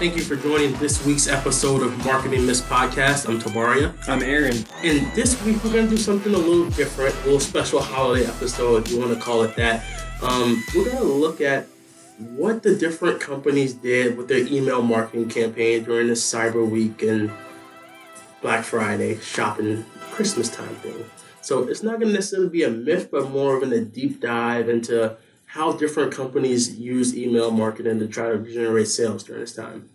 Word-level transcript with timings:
Thank 0.00 0.16
you 0.16 0.22
for 0.22 0.34
joining 0.34 0.72
this 0.78 1.04
week's 1.04 1.28
episode 1.28 1.82
of 1.82 2.06
Marketing 2.06 2.46
Myths 2.46 2.62
Podcast. 2.62 3.28
I'm 3.28 3.38
Tabaria. 3.38 3.92
I'm 4.08 4.22
Aaron. 4.22 4.64
And 4.82 5.12
this 5.14 5.38
week 5.44 5.62
we're 5.62 5.74
going 5.74 5.84
to 5.84 5.90
do 5.90 5.98
something 5.98 6.32
a 6.32 6.38
little 6.38 6.70
different, 6.70 7.14
a 7.16 7.24
little 7.24 7.38
special 7.38 7.82
holiday 7.82 8.24
episode, 8.24 8.86
if 8.86 8.92
you 8.92 8.98
want 8.98 9.12
to 9.12 9.20
call 9.20 9.42
it 9.42 9.54
that. 9.56 9.84
Um, 10.22 10.64
we're 10.74 10.86
going 10.86 10.96
to 10.96 11.02
look 11.02 11.42
at 11.42 11.66
what 12.16 12.62
the 12.62 12.74
different 12.76 13.20
companies 13.20 13.74
did 13.74 14.16
with 14.16 14.28
their 14.28 14.46
email 14.46 14.80
marketing 14.80 15.28
campaign 15.28 15.84
during 15.84 16.06
the 16.06 16.14
Cyber 16.14 16.66
Week 16.66 17.02
and 17.02 17.30
Black 18.40 18.64
Friday 18.64 19.20
shopping 19.20 19.84
Christmas 20.12 20.48
time 20.48 20.76
thing. 20.76 21.04
So 21.42 21.68
it's 21.68 21.82
not 21.82 22.00
going 22.00 22.08
to 22.08 22.14
necessarily 22.14 22.48
be 22.48 22.62
a 22.62 22.70
myth, 22.70 23.10
but 23.10 23.28
more 23.28 23.54
of 23.54 23.70
a 23.70 23.80
deep 23.84 24.22
dive 24.22 24.70
into 24.70 25.18
how 25.52 25.72
different 25.72 26.12
companies 26.12 26.78
use 26.78 27.16
email 27.16 27.50
marketing 27.50 27.98
to 27.98 28.06
try 28.06 28.30
to 28.30 28.38
generate 28.38 28.86
sales 28.86 29.24
during 29.24 29.40
this 29.40 29.54
time. 29.54 29.88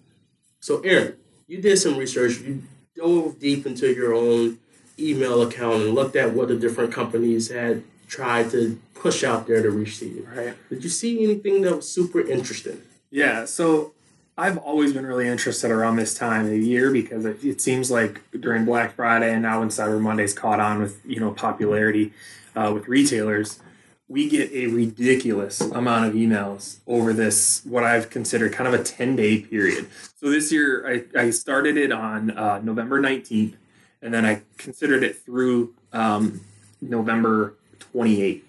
So, 0.59 0.81
Aaron, 0.81 1.15
you 1.47 1.61
did 1.61 1.77
some 1.77 1.97
research. 1.97 2.39
You 2.39 2.63
dove 2.95 3.39
deep 3.39 3.65
into 3.65 3.93
your 3.93 4.13
own 4.13 4.59
email 4.99 5.41
account 5.41 5.75
and 5.83 5.95
looked 5.95 6.17
at 6.17 6.33
what 6.33 6.49
the 6.49 6.57
different 6.57 6.93
companies 6.93 7.49
had 7.49 7.83
tried 8.07 8.51
to 8.51 8.79
push 8.93 9.23
out 9.23 9.47
there 9.47 9.61
to 9.63 9.69
receive. 9.69 10.27
Right. 10.35 10.55
Did 10.69 10.83
you 10.83 10.89
see 10.89 11.23
anything 11.23 11.61
that 11.61 11.77
was 11.77 11.89
super 11.89 12.19
interesting? 12.19 12.81
Yeah. 13.09 13.45
So 13.45 13.93
I've 14.37 14.57
always 14.57 14.91
been 14.91 15.05
really 15.05 15.27
interested 15.27 15.71
around 15.71 15.95
this 15.95 16.13
time 16.13 16.45
of 16.45 16.51
the 16.51 16.59
year 16.59 16.91
because 16.91 17.23
it, 17.23 17.41
it 17.43 17.61
seems 17.61 17.89
like 17.89 18.21
during 18.37 18.65
Black 18.65 18.95
Friday 18.95 19.31
and 19.31 19.43
now 19.43 19.59
when 19.59 19.69
Cyber 19.69 20.01
Monday's 20.01 20.33
caught 20.33 20.59
on 20.59 20.81
with 20.81 20.99
you 21.05 21.21
know 21.21 21.31
popularity 21.31 22.11
uh, 22.57 22.71
with 22.73 22.89
retailers, 22.89 23.59
we 24.07 24.29
get 24.29 24.51
a 24.51 24.67
ridiculous 24.67 25.61
amount 25.61 26.05
of 26.05 26.13
emails 26.13 26.77
over 26.85 27.11
this 27.11 27.61
what 27.65 27.83
I've 27.83 28.09
considered 28.09 28.53
kind 28.53 28.71
of 28.71 28.79
a 28.79 28.83
10 28.83 29.15
day 29.15 29.39
period. 29.39 29.87
So 30.17 30.29
this 30.29 30.51
year 30.51 31.05
I, 31.15 31.19
I 31.19 31.29
started 31.31 31.77
it 31.77 31.91
on 31.91 32.31
uh, 32.31 32.61
November 32.63 33.01
19th 33.01 33.55
and 34.01 34.13
then 34.13 34.25
I 34.25 34.43
considered 34.57 35.03
it 35.03 35.17
through 35.17 35.73
um, 35.91 36.41
November 36.81 37.55
28th. 37.93 38.41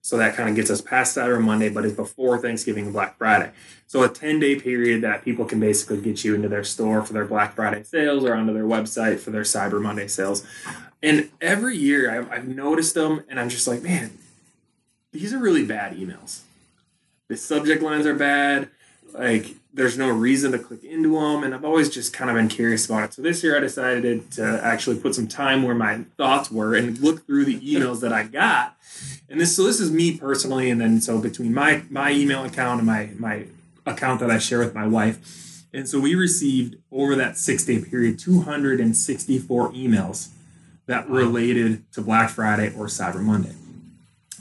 So 0.00 0.16
that 0.18 0.36
kind 0.36 0.48
of 0.48 0.54
gets 0.54 0.70
us 0.70 0.80
past 0.80 1.16
Cyber 1.16 1.42
Monday, 1.42 1.68
but 1.68 1.84
it's 1.84 1.96
before 1.96 2.38
Thanksgiving 2.38 2.84
and 2.84 2.92
Black 2.92 3.18
Friday. 3.18 3.50
So 3.88 4.02
a 4.04 4.08
10 4.08 4.40
day 4.40 4.54
period 4.54 5.02
that 5.02 5.24
people 5.24 5.44
can 5.44 5.60
basically 5.60 6.00
get 6.00 6.24
you 6.24 6.34
into 6.34 6.48
their 6.48 6.64
store 6.64 7.02
for 7.02 7.12
their 7.12 7.24
Black 7.26 7.54
Friday 7.54 7.82
sales 7.82 8.24
or 8.24 8.34
onto 8.34 8.54
their 8.54 8.64
website 8.64 9.18
for 9.18 9.30
their 9.30 9.42
Cyber 9.42 9.82
Monday 9.82 10.06
sales. 10.06 10.46
And 11.02 11.30
every 11.40 11.76
year 11.76 12.10
I've, 12.10 12.30
I've 12.30 12.48
noticed 12.48 12.94
them 12.94 13.24
and 13.28 13.38
I'm 13.38 13.48
just 13.48 13.66
like, 13.66 13.82
man, 13.82 14.16
these 15.18 15.32
are 15.32 15.38
really 15.38 15.64
bad 15.64 15.96
emails. 15.96 16.40
The 17.28 17.36
subject 17.36 17.82
lines 17.82 18.06
are 18.06 18.14
bad. 18.14 18.68
Like, 19.12 19.54
there's 19.72 19.96
no 19.96 20.08
reason 20.08 20.52
to 20.52 20.58
click 20.58 20.84
into 20.84 21.18
them. 21.18 21.42
And 21.42 21.54
I've 21.54 21.64
always 21.64 21.90
just 21.90 22.12
kind 22.12 22.30
of 22.30 22.36
been 22.36 22.48
curious 22.48 22.86
about 22.86 23.04
it. 23.04 23.14
So 23.14 23.22
this 23.22 23.42
year 23.42 23.56
I 23.56 23.60
decided 23.60 24.30
to 24.32 24.60
actually 24.62 24.98
put 24.98 25.14
some 25.14 25.26
time 25.26 25.62
where 25.62 25.74
my 25.74 26.02
thoughts 26.16 26.50
were 26.50 26.74
and 26.74 26.98
look 27.00 27.26
through 27.26 27.44
the 27.46 27.58
emails 27.60 28.00
that 28.00 28.12
I 28.12 28.24
got. 28.24 28.76
And 29.28 29.40
this, 29.40 29.56
so 29.56 29.64
this 29.64 29.80
is 29.80 29.90
me 29.90 30.16
personally. 30.16 30.70
And 30.70 30.80
then, 30.80 31.00
so 31.00 31.18
between 31.18 31.52
my, 31.52 31.82
my 31.90 32.10
email 32.12 32.44
account 32.44 32.78
and 32.78 32.86
my, 32.86 33.10
my 33.18 33.44
account 33.84 34.20
that 34.20 34.30
I 34.30 34.38
share 34.38 34.58
with 34.58 34.74
my 34.74 34.86
wife. 34.86 35.64
And 35.72 35.88
so 35.88 36.00
we 36.00 36.14
received 36.14 36.76
over 36.90 37.14
that 37.16 37.36
six 37.36 37.64
day 37.64 37.78
period 37.82 38.18
264 38.18 39.72
emails 39.72 40.28
that 40.86 41.08
related 41.08 41.90
to 41.92 42.00
Black 42.00 42.30
Friday 42.30 42.68
or 42.68 42.86
Cyber 42.86 43.20
Monday. 43.20 43.54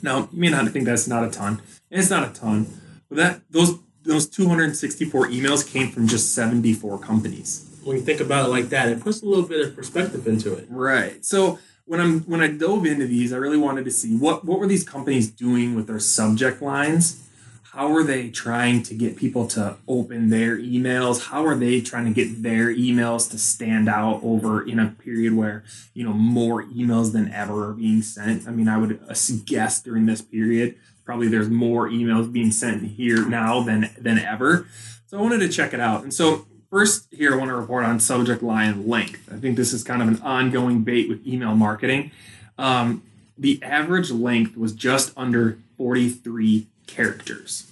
Now, 0.06 0.30
you 0.32 0.40
may 0.40 0.50
not 0.50 0.70
think 0.70 0.86
that's 0.86 1.08
not 1.08 1.24
a 1.26 1.32
ton, 1.32 1.62
and 1.90 2.00
it's 2.00 2.12
not 2.12 2.30
a 2.30 2.32
ton, 2.32 2.68
but 3.10 3.18
that 3.18 3.42
those 3.50 3.80
those 4.04 4.30
264 4.30 5.30
emails 5.30 5.68
came 5.68 5.90
from 5.92 6.08
just 6.08 6.36
74 6.36 7.00
companies. 7.00 7.68
When 7.84 7.98
you 7.98 8.04
think 8.04 8.20
about 8.20 8.46
it 8.46 8.50
like 8.50 8.70
that, 8.70 8.88
it 8.88 9.02
puts 9.02 9.24
a 9.24 9.26
little 9.26 9.48
bit 9.48 9.68
of 9.68 9.76
perspective 9.76 10.28
into 10.28 10.54
it. 10.54 10.68
Right. 10.70 11.26
So 11.26 11.58
when 11.86 12.00
I'm 12.00 12.22
when 12.22 12.40
I 12.40 12.50
dove 12.50 12.86
into 12.86 13.08
these, 13.08 13.34
I 13.34 13.38
really 13.38 13.58
wanted 13.58 13.86
to 13.86 13.92
see 13.92 14.16
what 14.16 14.46
what 14.46 14.60
were 14.60 14.68
these 14.68 14.88
companies 14.88 15.30
doing 15.32 15.74
with 15.76 15.88
their 15.88 16.00
subject 16.00 16.62
lines 16.62 17.28
how 17.76 17.94
are 17.94 18.04
they 18.04 18.30
trying 18.30 18.82
to 18.84 18.94
get 18.94 19.18
people 19.18 19.46
to 19.48 19.76
open 19.86 20.30
their 20.30 20.58
emails? 20.58 21.26
How 21.26 21.46
are 21.46 21.56
they 21.56 21.82
trying 21.82 22.06
to 22.06 22.12
get 22.12 22.42
their 22.42 22.74
emails 22.74 23.30
to 23.32 23.38
stand 23.38 23.90
out 23.90 24.22
over 24.24 24.66
in 24.66 24.80
a 24.80 24.88
period 24.88 25.34
where 25.34 25.66
you 25.94 26.06
know 26.06 26.14
more 26.14 26.64
emails 26.64 27.12
than 27.12 27.34
ever 27.34 27.70
are 27.70 27.74
being 27.74 28.02
sent? 28.02 28.48
I 28.48 28.52
mean 28.52 28.70
i 28.70 28.78
would 28.78 28.98
guess 29.46 29.82
during 29.82 30.06
this 30.06 30.22
period 30.22 30.78
probably 31.04 31.28
there's 31.28 31.50
more 31.50 31.90
emails 31.90 32.32
being 32.32 32.50
sent 32.50 32.82
here 32.84 33.28
now 33.28 33.62
than 33.62 33.92
than 33.98 34.20
ever. 34.20 34.68
So 35.08 35.20
i 35.20 35.22
wanted 35.22 35.40
to 35.40 35.50
check 35.50 35.74
it 35.74 35.82
out. 35.82 36.04
And 36.04 36.14
so 36.14 36.46
first 36.70 37.08
here 37.12 37.34
i 37.34 37.38
want 37.38 37.50
to 37.50 37.56
report 37.56 37.84
on 37.84 38.00
subject 38.00 38.42
line 38.42 38.88
length. 38.88 39.28
I 39.30 39.36
think 39.36 39.58
this 39.58 39.74
is 39.74 39.84
kind 39.84 40.02
of 40.02 40.08
an 40.08 40.22
ongoing 40.22 40.84
bait 40.84 41.10
with 41.10 41.28
email 41.28 41.56
marketing. 41.56 42.12
Um, 42.58 43.04
the 43.38 43.62
average 43.62 44.12
length 44.12 44.56
was 44.56 44.72
just 44.72 45.12
under 45.18 45.60
43 45.78 46.68
characters. 46.88 47.72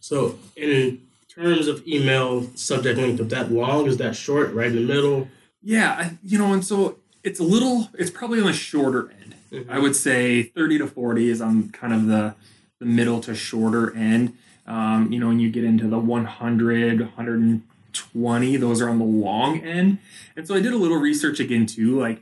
So, 0.00 0.38
in 0.56 1.02
terms 1.28 1.66
of 1.66 1.86
email 1.86 2.44
subject 2.54 2.98
length, 2.98 3.20
is 3.20 3.28
that 3.28 3.52
long? 3.52 3.86
Is 3.86 3.96
that 3.98 4.16
short? 4.16 4.52
Right 4.52 4.68
in 4.68 4.76
the 4.76 4.82
middle? 4.82 5.28
Yeah, 5.62 5.92
I, 5.92 6.18
you 6.22 6.38
know, 6.38 6.52
and 6.52 6.64
so 6.64 6.96
it's 7.22 7.40
a 7.40 7.44
little. 7.44 7.88
It's 7.98 8.10
probably 8.10 8.40
on 8.40 8.46
the 8.46 8.52
shorter 8.52 9.10
end. 9.10 9.34
Mm-hmm. 9.52 9.70
I 9.70 9.78
would 9.78 9.96
say 9.96 10.42
30 10.42 10.78
to 10.78 10.86
40 10.86 11.28
is 11.28 11.40
on 11.40 11.70
kind 11.70 11.92
of 11.92 12.06
the 12.06 12.34
the 12.78 12.86
middle 12.86 13.20
to 13.20 13.34
shorter 13.34 13.94
end. 13.96 14.36
Um, 14.66 15.10
you 15.10 15.18
know, 15.18 15.28
when 15.28 15.40
you 15.40 15.50
get 15.50 15.64
into 15.64 15.88
the 15.88 15.98
100, 15.98 17.00
120, 17.00 18.56
those 18.56 18.82
are 18.82 18.88
on 18.88 18.98
the 18.98 19.04
long 19.04 19.60
end. 19.60 19.98
And 20.36 20.46
so 20.46 20.54
I 20.54 20.60
did 20.60 20.74
a 20.74 20.76
little 20.76 20.98
research 20.98 21.40
again 21.40 21.66
too, 21.66 21.98
like 21.98 22.20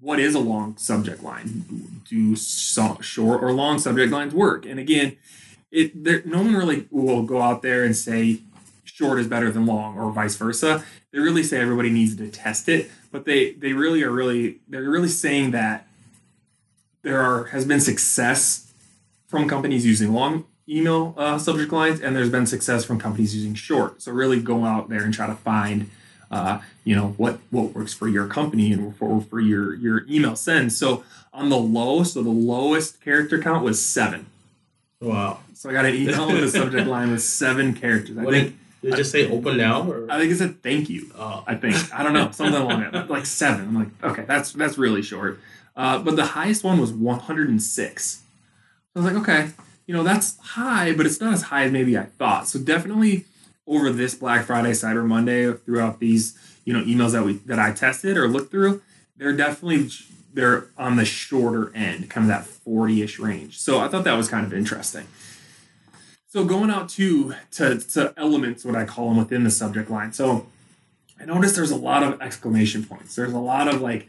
what 0.00 0.20
is 0.20 0.34
a 0.34 0.40
long 0.40 0.76
subject 0.76 1.22
line? 1.22 2.02
Do 2.08 2.36
so, 2.36 2.98
short 3.00 3.42
or 3.42 3.52
long 3.52 3.78
subject 3.78 4.12
lines 4.12 4.34
work? 4.34 4.66
And 4.66 4.78
again, 4.78 5.16
it 5.70 6.04
there, 6.04 6.22
no 6.24 6.38
one 6.38 6.54
really 6.54 6.86
will 6.90 7.22
go 7.22 7.40
out 7.40 7.62
there 7.62 7.84
and 7.84 7.96
say 7.96 8.40
short 8.84 9.18
is 9.18 9.26
better 9.26 9.50
than 9.50 9.66
long 9.66 9.98
or 9.98 10.10
vice 10.10 10.36
versa. 10.36 10.84
They 11.12 11.18
really 11.18 11.42
say 11.42 11.60
everybody 11.60 11.90
needs 11.90 12.16
to 12.16 12.28
test 12.28 12.68
it, 12.68 12.90
but 13.12 13.24
they 13.24 13.52
they 13.52 13.72
really 13.72 14.02
are 14.02 14.10
really 14.10 14.58
they're 14.68 14.82
really 14.82 15.08
saying 15.08 15.52
that 15.52 15.86
there 17.02 17.20
are 17.20 17.44
has 17.46 17.64
been 17.64 17.80
success 17.80 18.72
from 19.26 19.48
companies 19.48 19.84
using 19.84 20.12
long 20.12 20.44
email 20.68 21.14
uh, 21.16 21.38
subject 21.38 21.72
lines, 21.72 22.00
and 22.00 22.14
there's 22.14 22.30
been 22.30 22.46
success 22.46 22.84
from 22.84 22.98
companies 22.98 23.34
using 23.34 23.54
short. 23.54 24.02
So 24.02 24.12
really 24.12 24.40
go 24.40 24.64
out 24.64 24.88
there 24.88 25.02
and 25.02 25.14
try 25.14 25.26
to 25.26 25.34
find 25.34 25.90
uh, 26.30 26.60
you 26.84 26.94
know 26.94 27.14
what 27.16 27.38
what 27.50 27.74
works 27.74 27.94
for 27.94 28.08
your 28.08 28.26
company 28.26 28.72
and 28.72 28.94
for 28.96 29.20
for 29.22 29.40
your 29.40 29.74
your 29.74 30.04
email 30.08 30.36
send. 30.36 30.72
So 30.72 31.04
on 31.32 31.48
the 31.48 31.58
low, 31.58 32.02
so 32.02 32.22
the 32.22 32.30
lowest 32.30 33.00
character 33.02 33.40
count 33.40 33.64
was 33.64 33.84
seven. 33.84 34.26
Wow. 35.00 35.40
So 35.54 35.70
I 35.70 35.72
got 35.72 35.86
an 35.86 35.94
email 35.94 36.26
with 36.26 36.44
a 36.44 36.48
subject 36.48 36.86
line 36.86 37.10
with 37.10 37.22
seven 37.22 37.74
characters. 37.74 38.18
I 38.18 38.24
what 38.24 38.34
think. 38.34 38.56
Did, 38.82 38.94
it 38.94 38.96
just 38.96 39.10
say 39.10 39.28
open 39.28 39.56
now? 39.56 39.90
Or? 39.90 40.06
I 40.10 40.18
think 40.18 40.32
it 40.32 40.36
said 40.36 40.62
thank 40.62 40.88
you. 40.88 41.10
Oh. 41.16 41.42
I 41.46 41.54
think 41.54 41.76
I 41.92 42.02
don't 42.02 42.12
know 42.12 42.30
something 42.30 42.60
along 42.60 42.88
that 42.90 43.10
like 43.10 43.26
seven. 43.26 43.68
I'm 43.68 43.74
like 43.74 44.04
okay, 44.04 44.24
that's 44.26 44.52
that's 44.52 44.78
really 44.78 45.02
short. 45.02 45.40
Uh, 45.76 45.98
but 46.00 46.16
the 46.16 46.26
highest 46.26 46.64
one 46.64 46.80
was 46.80 46.92
106. 46.92 48.22
I 48.94 48.98
was 48.98 49.12
like 49.12 49.20
okay, 49.22 49.50
you 49.86 49.94
know 49.94 50.02
that's 50.02 50.38
high, 50.38 50.92
but 50.92 51.06
it's 51.06 51.20
not 51.20 51.34
as 51.34 51.42
high 51.42 51.64
as 51.64 51.72
maybe 51.72 51.96
I 51.98 52.04
thought. 52.04 52.48
So 52.48 52.58
definitely 52.58 53.24
over 53.66 53.90
this 53.90 54.14
Black 54.14 54.46
Friday, 54.46 54.72
Cyber 54.72 55.06
Monday, 55.06 55.52
throughout 55.52 56.00
these 56.00 56.38
you 56.64 56.72
know 56.72 56.82
emails 56.84 57.12
that 57.12 57.24
we 57.24 57.34
that 57.46 57.58
I 57.58 57.72
tested 57.72 58.16
or 58.16 58.28
looked 58.28 58.50
through, 58.50 58.82
they're 59.16 59.36
definitely 59.36 59.90
they're 60.38 60.66
on 60.78 60.94
the 60.94 61.04
shorter 61.04 61.74
end, 61.74 62.08
kind 62.08 62.24
of 62.24 62.28
that 62.28 62.44
40-ish 62.64 63.18
range. 63.18 63.58
So 63.58 63.80
I 63.80 63.88
thought 63.88 64.04
that 64.04 64.16
was 64.16 64.28
kind 64.28 64.46
of 64.46 64.54
interesting. 64.54 65.08
So 66.28 66.44
going 66.44 66.70
out 66.70 66.88
to 66.90 67.34
to, 67.52 67.78
to 67.78 68.14
elements, 68.16 68.64
what 68.64 68.76
I 68.76 68.84
call 68.84 69.08
them 69.08 69.18
within 69.18 69.42
the 69.42 69.50
subject 69.50 69.90
line. 69.90 70.12
So 70.12 70.46
I 71.20 71.24
noticed 71.24 71.56
there's 71.56 71.72
a 71.72 71.76
lot 71.76 72.04
of 72.04 72.22
exclamation 72.22 72.84
points. 72.84 73.16
There's 73.16 73.32
a 73.32 73.38
lot 73.38 73.66
of 73.66 73.80
like 73.80 74.08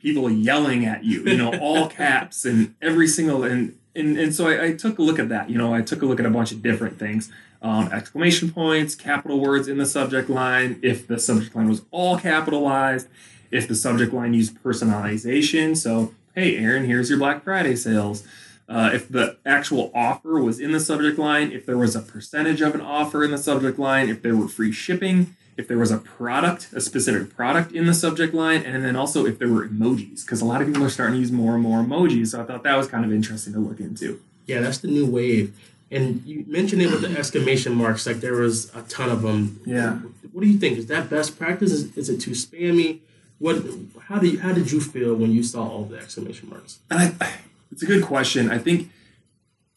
people 0.00 0.30
yelling 0.30 0.84
at 0.84 1.02
you, 1.02 1.22
you 1.22 1.38
know, 1.38 1.54
all 1.58 1.88
caps 2.02 2.44
and 2.44 2.74
every 2.82 3.08
single 3.08 3.42
and 3.42 3.78
and, 3.96 4.18
and 4.18 4.34
so 4.34 4.48
I, 4.48 4.64
I, 4.64 4.72
took 4.72 4.98
a 4.98 5.02
look 5.02 5.20
at 5.20 5.28
that. 5.30 5.48
You 5.48 5.56
know, 5.56 5.72
I 5.72 5.80
took 5.80 6.02
a 6.02 6.06
look 6.06 6.18
at 6.18 6.26
a 6.26 6.30
bunch 6.30 6.50
of 6.50 6.60
different 6.62 6.98
things. 6.98 7.30
Um, 7.62 7.90
exclamation 7.92 8.50
points, 8.50 8.96
capital 8.96 9.40
words 9.40 9.68
in 9.68 9.78
the 9.78 9.86
subject 9.86 10.28
line, 10.28 10.80
if 10.82 11.06
the 11.06 11.18
subject 11.18 11.54
line 11.54 11.68
was 11.68 11.82
all 11.92 12.18
capitalized, 12.18 13.08
if 13.54 13.68
the 13.68 13.74
subject 13.74 14.12
line 14.12 14.34
used 14.34 14.60
personalization. 14.62 15.76
So, 15.76 16.12
hey, 16.34 16.56
Aaron, 16.58 16.86
here's 16.86 17.08
your 17.08 17.20
Black 17.20 17.44
Friday 17.44 17.76
sales. 17.76 18.26
Uh, 18.68 18.90
if 18.92 19.08
the 19.08 19.36
actual 19.46 19.92
offer 19.94 20.40
was 20.40 20.58
in 20.58 20.72
the 20.72 20.80
subject 20.80 21.18
line, 21.18 21.52
if 21.52 21.64
there 21.64 21.78
was 21.78 21.94
a 21.94 22.00
percentage 22.00 22.60
of 22.60 22.74
an 22.74 22.80
offer 22.80 23.22
in 23.22 23.30
the 23.30 23.38
subject 23.38 23.78
line, 23.78 24.08
if 24.08 24.22
there 24.22 24.34
were 24.34 24.48
free 24.48 24.72
shipping, 24.72 25.36
if 25.56 25.68
there 25.68 25.78
was 25.78 25.92
a 25.92 25.98
product, 25.98 26.70
a 26.72 26.80
specific 26.80 27.36
product 27.36 27.70
in 27.70 27.86
the 27.86 27.94
subject 27.94 28.34
line, 28.34 28.62
and 28.64 28.84
then 28.84 28.96
also 28.96 29.24
if 29.24 29.38
there 29.38 29.48
were 29.48 29.68
emojis, 29.68 30.24
because 30.24 30.40
a 30.40 30.44
lot 30.44 30.60
of 30.60 30.66
people 30.66 30.82
are 30.82 30.88
starting 30.88 31.14
to 31.14 31.20
use 31.20 31.30
more 31.30 31.54
and 31.54 31.62
more 31.62 31.80
emojis. 31.80 32.28
So 32.28 32.42
I 32.42 32.44
thought 32.44 32.64
that 32.64 32.76
was 32.76 32.88
kind 32.88 33.04
of 33.04 33.12
interesting 33.12 33.52
to 33.52 33.60
look 33.60 33.78
into. 33.78 34.20
Yeah, 34.46 34.62
that's 34.62 34.78
the 34.78 34.88
new 34.88 35.06
wave. 35.06 35.56
And 35.92 36.24
you 36.24 36.44
mentioned 36.48 36.82
it 36.82 36.90
with 36.90 37.02
the 37.02 37.16
exclamation 37.16 37.76
marks, 37.76 38.04
like 38.04 38.16
there 38.16 38.34
was 38.34 38.74
a 38.74 38.82
ton 38.82 39.10
of 39.10 39.22
them. 39.22 39.60
Yeah. 39.64 39.98
what 40.32 40.40
do 40.40 40.48
you 40.48 40.58
think? 40.58 40.76
Is 40.76 40.86
that 40.86 41.08
best 41.08 41.38
practice? 41.38 41.70
Is, 41.70 41.96
is 41.96 42.08
it 42.08 42.20
too 42.20 42.32
spammy? 42.32 42.98
What? 43.38 43.64
How 44.08 44.18
do 44.18 44.26
you, 44.28 44.38
how 44.40 44.52
did 44.52 44.70
you 44.72 44.80
feel 44.80 45.14
when 45.14 45.32
you 45.32 45.42
saw 45.42 45.66
all 45.68 45.84
the 45.84 45.96
exclamation 45.98 46.48
marks? 46.48 46.78
And 46.90 47.00
I, 47.20 47.32
it's 47.72 47.82
a 47.82 47.86
good 47.86 48.04
question. 48.04 48.50
I 48.50 48.58
think 48.58 48.90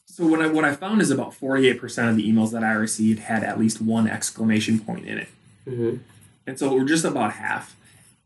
so. 0.06 0.26
What 0.28 0.42
I 0.42 0.48
what 0.48 0.64
I 0.66 0.74
found 0.76 1.02
is 1.02 1.12
about 1.12 1.34
forty 1.34 1.68
eight 1.68 1.80
percent 1.80 2.10
of 2.10 2.16
the 2.16 2.30
emails 2.32 2.52
that 2.52 2.64
I 2.64 2.72
received 2.74 3.20
had 3.20 3.44
at 3.44 3.60
least 3.60 3.82
one 3.82 4.08
exclamation 4.08 4.80
point 4.80 5.06
in 5.06 5.18
it, 5.18 5.30
Mm-hmm. 5.68 5.98
and 6.46 6.60
so 6.60 6.74
we're 6.74 6.86
just 6.86 7.04
about 7.06 7.34
half. 7.34 7.76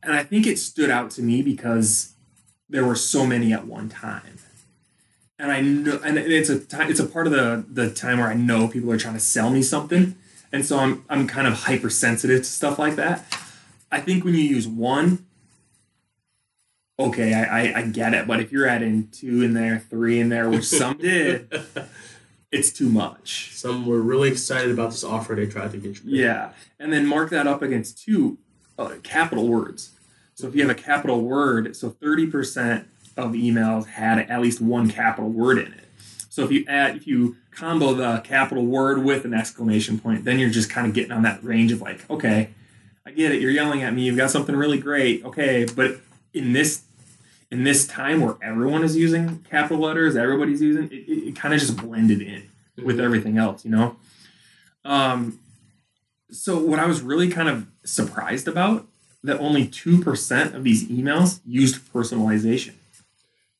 And 0.03 0.13
I 0.13 0.23
think 0.23 0.47
it 0.47 0.57
stood 0.59 0.89
out 0.89 1.11
to 1.11 1.21
me 1.21 1.41
because 1.41 2.13
there 2.69 2.83
were 2.85 2.95
so 2.95 3.25
many 3.25 3.53
at 3.53 3.67
one 3.67 3.87
time. 3.89 4.39
And 5.37 5.51
I 5.51 5.61
know, 5.61 5.99
and 6.03 6.17
it's 6.19 6.49
a 6.49 6.59
ti- 6.59 6.83
it's 6.89 6.99
a 6.99 7.05
part 7.05 7.25
of 7.25 7.33
the 7.33 7.63
the 7.71 7.89
time 7.89 8.19
where 8.19 8.27
I 8.27 8.33
know 8.35 8.67
people 8.67 8.91
are 8.91 8.97
trying 8.97 9.13
to 9.15 9.19
sell 9.19 9.49
me 9.49 9.61
something, 9.63 10.15
and 10.51 10.65
so 10.65 10.77
I'm 10.79 11.03
I'm 11.09 11.25
kind 11.27 11.47
of 11.47 11.53
hypersensitive 11.53 12.39
to 12.39 12.43
stuff 12.43 12.77
like 12.77 12.95
that. 12.97 13.25
I 13.91 13.99
think 13.99 14.23
when 14.23 14.33
you 14.33 14.41
use 14.41 14.67
one, 14.67 15.25
okay, 16.97 17.33
I, 17.33 17.43
I, 17.43 17.79
I 17.79 17.81
get 17.83 18.13
it. 18.13 18.27
But 18.27 18.39
if 18.39 18.51
you're 18.51 18.67
adding 18.67 19.09
two 19.11 19.41
in 19.41 19.53
there, 19.53 19.79
three 19.79 20.19
in 20.19 20.29
there, 20.29 20.49
which 20.49 20.65
some 20.65 20.97
did, 20.99 21.51
it's 22.51 22.71
too 22.71 22.89
much. 22.89 23.51
Some 23.53 23.85
were 23.85 24.01
really 24.01 24.29
excited 24.29 24.71
about 24.71 24.91
this 24.91 25.03
offer 25.03 25.35
they 25.35 25.47
tried 25.47 25.71
to 25.71 25.77
get 25.77 26.03
you. 26.03 26.17
Yeah, 26.17 26.51
and 26.79 26.91
then 26.91 27.05
mark 27.05 27.29
that 27.31 27.47
up 27.47 27.61
against 27.61 28.03
two 28.03 28.37
uh, 28.77 28.95
capital 29.03 29.47
words. 29.47 29.91
So 30.35 30.47
if 30.47 30.55
you 30.55 30.61
have 30.61 30.71
a 30.71 30.81
capital 30.81 31.21
word, 31.21 31.75
so 31.75 31.89
thirty 31.89 32.27
percent 32.27 32.87
of 33.17 33.31
emails 33.33 33.87
had 33.87 34.19
at 34.19 34.41
least 34.41 34.61
one 34.61 34.89
capital 34.89 35.29
word 35.29 35.57
in 35.57 35.73
it. 35.73 35.87
So 36.29 36.45
if 36.45 36.51
you 36.51 36.63
add, 36.67 36.95
if 36.95 37.05
you 37.05 37.35
combo 37.51 37.93
the 37.93 38.21
capital 38.23 38.65
word 38.65 39.03
with 39.03 39.25
an 39.25 39.33
exclamation 39.33 39.99
point, 39.99 40.23
then 40.23 40.39
you're 40.39 40.49
just 40.49 40.69
kind 40.69 40.87
of 40.87 40.93
getting 40.93 41.11
on 41.11 41.23
that 41.23 41.43
range 41.43 41.73
of 41.73 41.81
like, 41.81 42.09
okay, 42.09 42.51
I 43.05 43.11
get 43.11 43.31
it. 43.31 43.41
You're 43.41 43.51
yelling 43.51 43.83
at 43.83 43.93
me. 43.93 44.03
You've 44.03 44.17
got 44.17 44.31
something 44.31 44.55
really 44.55 44.77
great. 44.77 45.25
Okay, 45.25 45.65
but 45.65 45.99
in 46.33 46.53
this 46.53 46.83
in 47.49 47.63
this 47.63 47.85
time 47.85 48.21
where 48.21 48.35
everyone 48.41 48.83
is 48.83 48.95
using 48.95 49.43
capital 49.49 49.79
letters, 49.79 50.15
everybody's 50.15 50.61
using 50.61 50.85
it, 50.85 50.93
it, 50.93 51.27
it 51.29 51.35
kind 51.35 51.53
of 51.53 51.59
just 51.59 51.77
blended 51.77 52.21
in 52.21 52.49
with 52.83 52.99
everything 52.99 53.37
else, 53.37 53.65
you 53.65 53.71
know. 53.71 53.97
Um, 54.85 55.39
so 56.31 56.57
what 56.59 56.79
I 56.79 56.85
was 56.85 57.01
really 57.01 57.29
kind 57.29 57.49
of 57.49 57.67
surprised 57.83 58.47
about 58.47 58.87
that 59.23 59.39
only 59.39 59.67
two 59.67 60.01
percent 60.01 60.55
of 60.55 60.63
these 60.63 60.87
emails 60.87 61.41
used 61.45 61.91
personalization. 61.93 62.73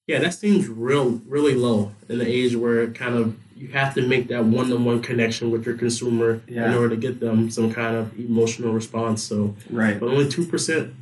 Yeah, 0.07 0.19
that 0.19 0.33
seems 0.33 0.67
real, 0.67 1.21
really 1.27 1.53
low 1.53 1.91
in 2.09 2.17
the 2.17 2.27
age 2.27 2.55
where 2.55 2.87
kind 2.91 3.15
of 3.15 3.37
you 3.61 3.67
have 3.69 3.93
to 3.93 4.01
make 4.01 4.27
that 4.29 4.43
one-to-one 4.43 5.01
connection 5.03 5.51
with 5.51 5.65
your 5.65 5.77
consumer 5.77 6.41
in 6.47 6.57
order 6.59 6.89
to 6.89 6.95
get 6.95 7.19
them 7.19 7.51
some 7.51 7.71
kind 7.71 7.95
of 7.95 8.17
emotional 8.19 8.73
response. 8.73 9.21
So, 9.21 9.55
Right. 9.69 9.99
but 9.99 10.09
only 10.09 10.27
two 10.27 10.45
percent 10.45 10.93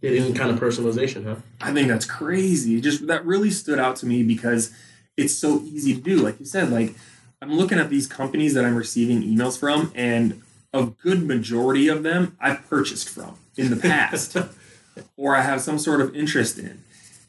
did 0.00 0.20
any 0.20 0.32
kind 0.32 0.50
of 0.50 0.58
personalization, 0.58 1.24
huh? 1.24 1.36
I 1.60 1.72
think 1.72 1.86
that's 1.86 2.04
crazy. 2.04 2.80
Just 2.80 3.06
that 3.06 3.24
really 3.24 3.50
stood 3.50 3.78
out 3.78 3.94
to 3.96 4.06
me 4.06 4.24
because 4.24 4.72
it's 5.16 5.32
so 5.34 5.62
easy 5.62 5.94
to 5.94 6.00
do. 6.00 6.16
Like 6.16 6.40
you 6.40 6.46
said, 6.46 6.70
like 6.70 6.94
I'm 7.40 7.54
looking 7.54 7.78
at 7.78 7.88
these 7.88 8.08
companies 8.08 8.54
that 8.54 8.64
I'm 8.64 8.74
receiving 8.74 9.22
emails 9.22 9.56
from, 9.56 9.92
and 9.94 10.42
a 10.74 10.86
good 10.86 11.22
majority 11.22 11.86
of 11.86 12.02
them 12.02 12.36
I've 12.40 12.68
purchased 12.68 13.08
from 13.08 13.36
in 13.56 13.70
the 13.70 13.76
past, 13.76 14.36
or 15.16 15.36
I 15.36 15.42
have 15.42 15.60
some 15.60 15.78
sort 15.78 16.00
of 16.00 16.16
interest 16.16 16.58
in. 16.58 16.82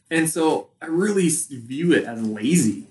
And 0.09 0.29
so 0.29 0.69
I 0.81 0.87
really 0.87 1.29
view 1.29 1.93
it 1.93 2.05
as 2.05 2.21
lazy, 2.23 2.87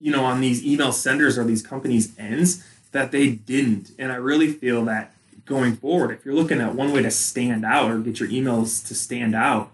you 0.00 0.12
know, 0.12 0.24
on 0.24 0.40
these 0.40 0.64
email 0.64 0.92
senders 0.92 1.38
or 1.38 1.44
these 1.44 1.62
companies' 1.62 2.16
ends 2.18 2.64
that 2.92 3.12
they 3.12 3.30
didn't. 3.30 3.90
And 3.98 4.12
I 4.12 4.16
really 4.16 4.52
feel 4.52 4.84
that 4.86 5.12
going 5.44 5.76
forward, 5.76 6.10
if 6.12 6.24
you're 6.24 6.34
looking 6.34 6.60
at 6.60 6.74
one 6.74 6.92
way 6.92 7.02
to 7.02 7.10
stand 7.10 7.64
out 7.64 7.90
or 7.90 7.98
get 7.98 8.20
your 8.20 8.28
emails 8.28 8.86
to 8.86 8.94
stand 8.94 9.34
out, 9.34 9.70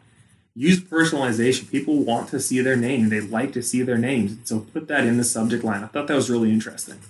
use 0.54 0.80
personalization. 0.80 1.70
People 1.70 2.04
want 2.04 2.28
to 2.30 2.40
see 2.40 2.60
their 2.60 2.76
name. 2.76 3.08
They 3.08 3.20
like 3.20 3.52
to 3.54 3.62
see 3.62 3.82
their 3.82 3.98
names. 3.98 4.38
So 4.48 4.60
put 4.60 4.88
that 4.88 5.04
in 5.04 5.16
the 5.16 5.24
subject 5.24 5.64
line. 5.64 5.82
I 5.82 5.88
thought 5.88 6.06
that 6.06 6.14
was 6.14 6.30
really 6.30 6.52
interesting. 6.52 7.00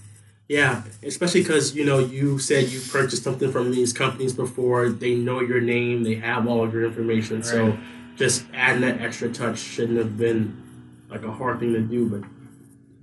Yeah, 0.49 0.83
especially 1.03 1.41
because 1.43 1.75
you 1.75 1.87
know 1.87 1.99
you 1.99 2.39
said 2.39 2.69
you 2.69 2.81
purchased 2.91 3.23
something 3.23 3.51
from 3.51 3.71
these 3.71 3.95
companies 3.95 4.35
before. 4.35 4.91
They 4.91 5.15
know 5.15 5.41
your 5.41 5.61
name. 5.61 6.03
They 6.03 6.17
have 6.17 6.47
all 6.47 6.63
of 6.63 6.75
your 6.75 6.85
information. 6.85 7.43
So 7.43 7.79
just 8.17 8.45
adding 8.53 8.83
that 8.83 9.01
extra 9.01 9.33
touch 9.33 9.59
shouldn't 9.59 9.99
have 9.99 10.19
been 10.19 10.63
like 11.09 11.23
a 11.23 11.33
hard 11.33 11.61
thing 11.61 11.73
to 11.73 11.81
do. 11.81 12.09
But 12.09 12.29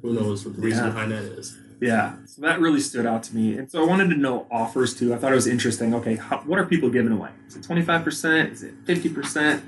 who 0.02 0.14
knows 0.14 0.46
what 0.46 0.56
the 0.56 0.62
reason 0.62 0.86
Yeah. 0.86 0.90
behind 0.92 1.12
that 1.12 1.24
is? 1.24 1.58
Yeah, 1.80 2.14
so 2.26 2.42
that 2.44 2.60
really 2.60 2.80
stood 2.80 3.08
out 3.08 3.24
to 3.24 3.36
me. 3.36 3.58
And 3.58 3.70
so 3.72 3.84
I 3.84 3.88
wanted 3.88 4.10
to 4.12 4.16
know 4.16 4.46
offers 4.52 4.94
too. 4.94 5.14
I 5.16 5.18
thought 5.18 5.32
it 5.32 5.36
was 5.36 5.48
interesting. 5.48 5.96
Okay, 5.96 6.16
how, 6.16 6.38
what 6.46 6.60
are 6.60 6.66
people 6.66 6.90
giving 6.92 7.12
away? 7.12 7.30
Is 7.48 7.56
it 7.56 7.64
25%? 7.64 8.52
Is 8.52 8.62
it 8.64 8.86
50%? 8.86 9.62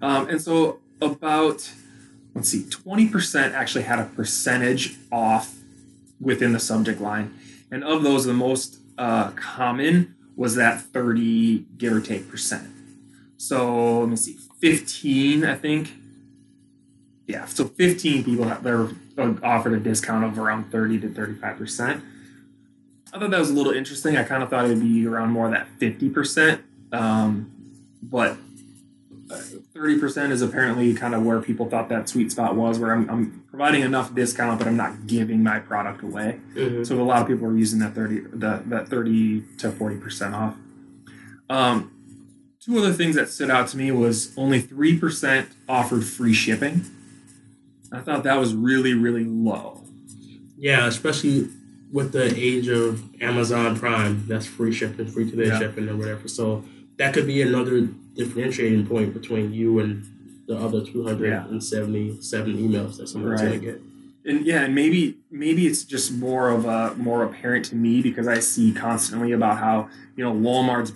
Um, 0.00 0.28
and 0.30 0.40
so 0.40 0.78
about, 1.02 1.70
let's 2.34 2.48
see, 2.48 2.62
20% 2.62 3.52
actually 3.52 3.84
had 3.84 3.98
a 3.98 4.04
percentage 4.06 4.96
off 5.12 5.56
within 6.20 6.52
the 6.54 6.60
subject 6.60 7.00
line. 7.02 7.34
And 7.70 7.84
of 7.84 8.02
those, 8.02 8.24
the 8.24 8.32
most 8.32 8.78
uh, 8.96 9.32
common 9.32 10.14
was 10.36 10.54
that 10.54 10.80
30 10.80 11.66
give 11.76 11.92
or 11.92 12.00
take 12.00 12.30
percent. 12.30 12.68
So 13.36 14.00
let 14.00 14.08
me 14.08 14.16
see, 14.16 14.38
15, 14.60 15.44
I 15.44 15.54
think. 15.54 15.92
Yeah, 17.28 17.44
so 17.44 17.66
15 17.66 18.24
people 18.24 18.46
that 18.46 18.62
they're 18.62 18.88
offered 19.42 19.74
a 19.74 19.78
discount 19.80 20.24
of 20.24 20.38
around 20.38 20.72
30 20.72 21.00
to 21.00 21.08
35 21.10 21.58
percent. 21.58 22.04
I 23.12 23.18
thought 23.18 23.30
that 23.30 23.38
was 23.38 23.50
a 23.50 23.54
little 23.54 23.72
interesting. 23.72 24.16
I 24.16 24.24
kind 24.24 24.42
of 24.42 24.48
thought 24.48 24.64
it 24.64 24.68
would 24.68 24.80
be 24.80 25.06
around 25.06 25.30
more 25.30 25.44
of 25.46 25.52
that 25.52 25.68
50 25.78 26.08
percent, 26.08 26.62
um, 26.90 27.52
but 28.02 28.38
uh, 29.30 29.36
30 29.74 29.98
percent 30.00 30.32
is 30.32 30.40
apparently 30.40 30.94
kind 30.94 31.14
of 31.14 31.22
where 31.22 31.38
people 31.42 31.68
thought 31.68 31.90
that 31.90 32.08
sweet 32.08 32.32
spot 32.32 32.56
was, 32.56 32.78
where 32.78 32.92
I'm, 32.94 33.08
I'm 33.10 33.44
providing 33.50 33.82
enough 33.82 34.14
discount, 34.14 34.58
but 34.58 34.66
I'm 34.66 34.78
not 34.78 35.06
giving 35.06 35.42
my 35.42 35.58
product 35.58 36.02
away. 36.02 36.40
Mhm. 36.54 36.86
So 36.86 36.98
a 36.98 37.04
lot 37.04 37.20
of 37.20 37.28
people 37.28 37.46
are 37.46 37.56
using 37.56 37.78
that 37.80 37.94
30 37.94 38.20
the, 38.32 38.62
that 38.68 38.88
30 38.88 39.42
to 39.58 39.70
40 39.70 39.96
percent 39.98 40.34
off. 40.34 40.54
Um, 41.50 41.92
two 42.58 42.78
other 42.78 42.94
things 42.94 43.16
that 43.16 43.28
stood 43.28 43.50
out 43.50 43.68
to 43.68 43.76
me 43.76 43.90
was 43.92 44.32
only 44.38 44.62
three 44.62 44.98
percent 44.98 45.50
offered 45.68 46.06
free 46.06 46.32
shipping. 46.32 46.86
I 47.92 48.00
thought 48.00 48.22
that 48.24 48.36
was 48.38 48.54
really 48.54 48.94
really 48.94 49.24
low. 49.24 49.82
Yeah, 50.56 50.86
especially 50.86 51.48
with 51.92 52.12
the 52.12 52.34
age 52.36 52.68
of 52.68 53.02
Amazon 53.22 53.78
Prime, 53.78 54.24
that's 54.28 54.44
free 54.46 54.72
shipping, 54.72 55.06
free 55.06 55.30
to 55.30 55.36
day 55.36 55.46
Yeah. 55.46 55.58
shipping, 55.58 55.88
or 55.88 55.96
whatever. 55.96 56.28
So 56.28 56.64
that 56.98 57.14
could 57.14 57.26
be 57.26 57.40
another 57.42 57.88
differentiating 58.14 58.86
point 58.86 59.14
between 59.14 59.52
you 59.54 59.78
and 59.78 60.04
the 60.46 60.56
other 60.56 60.84
277 60.84 62.56
emails 62.56 62.96
that 62.98 63.08
someone's 63.08 63.40
Right. 63.40 63.48
going 63.48 63.60
to 63.60 63.66
get. 63.66 63.82
and 64.24 64.44
yeah, 64.44 64.62
and 64.64 64.74
maybe 64.74 65.16
maybe 65.30 65.66
it's 65.66 65.84
just 65.84 66.12
more 66.12 66.50
of 66.50 66.66
a 66.66 66.94
more 66.96 67.22
apparent 67.24 67.64
to 67.66 67.76
me 67.76 68.02
because 68.02 68.26
I 68.28 68.40
see 68.40 68.72
constantly 68.72 69.32
about 69.32 69.58
how 69.58 69.88
you 70.16 70.24
know 70.24 70.32
Walmart's 70.34 70.92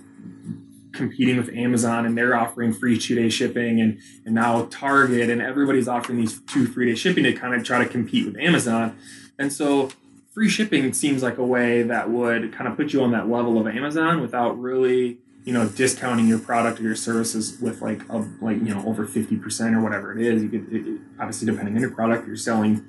competing 0.93 1.37
with 1.37 1.49
Amazon 1.55 2.07
and 2.07 2.17
they're 2.17 2.35
offering 2.35 2.73
free 2.73 2.99
two 2.99 3.15
day 3.15 3.29
shipping 3.29 3.81
and 3.81 4.01
and 4.25 4.35
now 4.35 4.67
Target 4.71 5.31
and 5.31 5.41
everybody's 5.41 5.89
offering 5.89 6.19
these 6.19 6.41
two 6.43 6.67
free 6.67 6.87
day 6.87 6.95
shipping 6.95 7.25
to 7.25 7.33
kind 7.33 7.55
of 7.55 7.65
try 7.65 7.83
to 7.83 7.89
compete 7.89 8.27
with 8.27 8.37
Amazon, 8.39 8.97
and 9.39 9.53
so 9.53 9.91
free 10.33 10.49
shipping 10.49 10.93
seems 10.93 11.23
like 11.23 11.39
a 11.39 11.45
way 11.45 11.83
that 11.83 12.11
would 12.11 12.53
kind 12.53 12.69
of 12.69 12.77
put 12.77 12.93
you 12.93 13.03
on 13.03 13.13
that 13.13 13.29
level 13.29 13.59
of 13.59 13.67
Amazon 13.67 14.21
without 14.21 14.59
really 14.59 15.19
you 15.45 15.53
know 15.53 15.69
discounting 15.69 16.29
your 16.29 16.39
product 16.39 16.79
or 16.81 16.85
your 16.85 16.97
services 16.97 17.61
with 17.61 17.83
like 17.83 18.09
a 18.09 18.29
like 18.41 18.57
you 18.59 18.75
know 18.75 18.85
over 18.87 19.07
50% 19.07 19.75
or 19.75 19.83
whatever 19.83 20.17
it 20.17 20.25
is. 20.25 20.43
You 20.43 20.49
could 20.49 20.73
it, 20.73 21.01
obviously 21.19 21.47
depending 21.47 21.75
on 21.75 21.81
your 21.81 21.91
product 21.91 22.27
you're 22.27 22.37
selling 22.37 22.85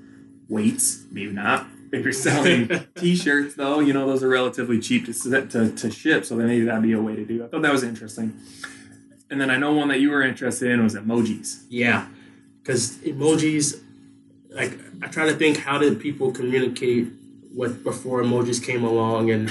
weights 0.50 1.06
maybe 1.10 1.32
not 1.32 1.66
if 1.94 2.04
you're 2.04 2.12
selling 2.14 2.70
t-shirts 2.96 3.56
though 3.56 3.80
you 3.80 3.94
know 3.94 4.06
those 4.08 4.22
are 4.24 4.28
relatively 4.30 4.80
cheap 4.80 5.06
to, 5.06 5.14
to, 5.48 5.72
to 5.72 5.92
ship 5.92 6.26
so 6.26 6.36
then 6.36 6.48
maybe 6.48 6.66
that'd 6.66 6.84
be 6.84 6.94
a 6.94 7.02
way 7.02 7.16
to 7.16 7.24
do 7.26 7.42
it. 7.42 7.46
i 7.46 7.48
thought 7.50 7.62
that 7.62 7.72
was 7.72 7.84
interesting 7.84 8.34
and 9.30 9.40
then 9.40 9.50
i 9.50 9.58
know 9.58 9.72
one 9.74 9.88
that 9.88 10.00
you 10.00 10.10
were 10.10 10.22
interested 10.24 10.70
in 10.72 10.84
was 10.84 10.96
emojis 10.96 11.64
Yeah, 11.70 12.08
because 12.62 12.98
emojis, 13.00 13.80
like 14.50 14.78
I 15.02 15.08
try 15.08 15.26
to 15.28 15.34
think, 15.36 15.58
how 15.58 15.78
did 15.78 16.00
people 16.00 16.32
communicate 16.32 17.08
with 17.54 17.84
before 17.84 18.22
emojis 18.24 18.64
came 18.64 18.84
along, 18.84 19.30
and 19.32 19.50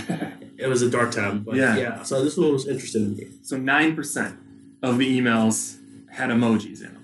it 0.59 0.67
was 0.67 0.81
a 0.83 0.91
dark 0.91 1.11
time. 1.13 1.41
But 1.45 1.57
Yeah. 1.57 1.77
yeah, 1.77 2.03
so 2.05 2.25
this 2.25 2.37
one 2.37 2.53
was 2.53 2.67
interesting 2.67 3.15
to 3.17 3.23
me. 3.23 3.29
so 3.43 3.57
9% 3.57 4.37
of 4.83 4.99
the 4.99 5.19
emails 5.21 5.77
had 6.11 6.31
emojis 6.31 6.81
in 6.87 6.95
them 6.95 7.02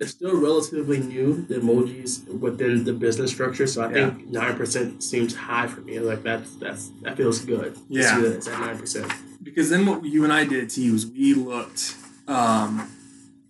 It's 0.00 0.12
still 0.12 0.36
relatively 0.40 0.98
new, 1.00 1.42
the 1.48 1.56
emojis 1.56 2.24
within 2.38 2.84
the 2.84 2.92
business 2.92 3.32
structure. 3.32 3.66
So 3.66 3.82
I 3.82 3.92
think 3.92 4.28
nine 4.28 4.56
percent 4.56 5.02
seems 5.02 5.34
high 5.34 5.66
for 5.66 5.80
me. 5.80 5.98
Like 5.98 6.22
that's 6.22 6.54
that's 6.56 6.90
that 7.02 7.16
feels 7.16 7.40
good. 7.40 7.76
Yeah. 7.88 8.20
it's 8.22 8.46
at 8.46 8.60
nine 8.60 8.78
percent. 8.78 9.12
because 9.42 9.70
then 9.70 9.86
what 9.86 10.04
you 10.04 10.22
and 10.24 10.32
i 10.32 10.44
did 10.44 10.68
to 10.70 10.80
you 10.80 10.92
was 10.92 11.06
we 11.06 11.34
looked 11.34 11.96
um, 12.28 12.90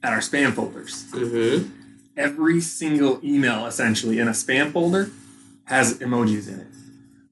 at 0.03 0.13
our 0.13 0.21
spam 0.21 0.53
folders 0.55 1.05
Mm-hmm. 1.13 1.69
every 2.17 2.61
single 2.61 3.21
email 3.25 3.67
essentially 3.67 4.19
in 4.19 4.29
a 4.29 4.33
spam 4.33 4.73
folder 4.73 5.11
has 5.65 5.99
emojis 5.99 6.49
in 6.49 6.61
it. 6.61 6.67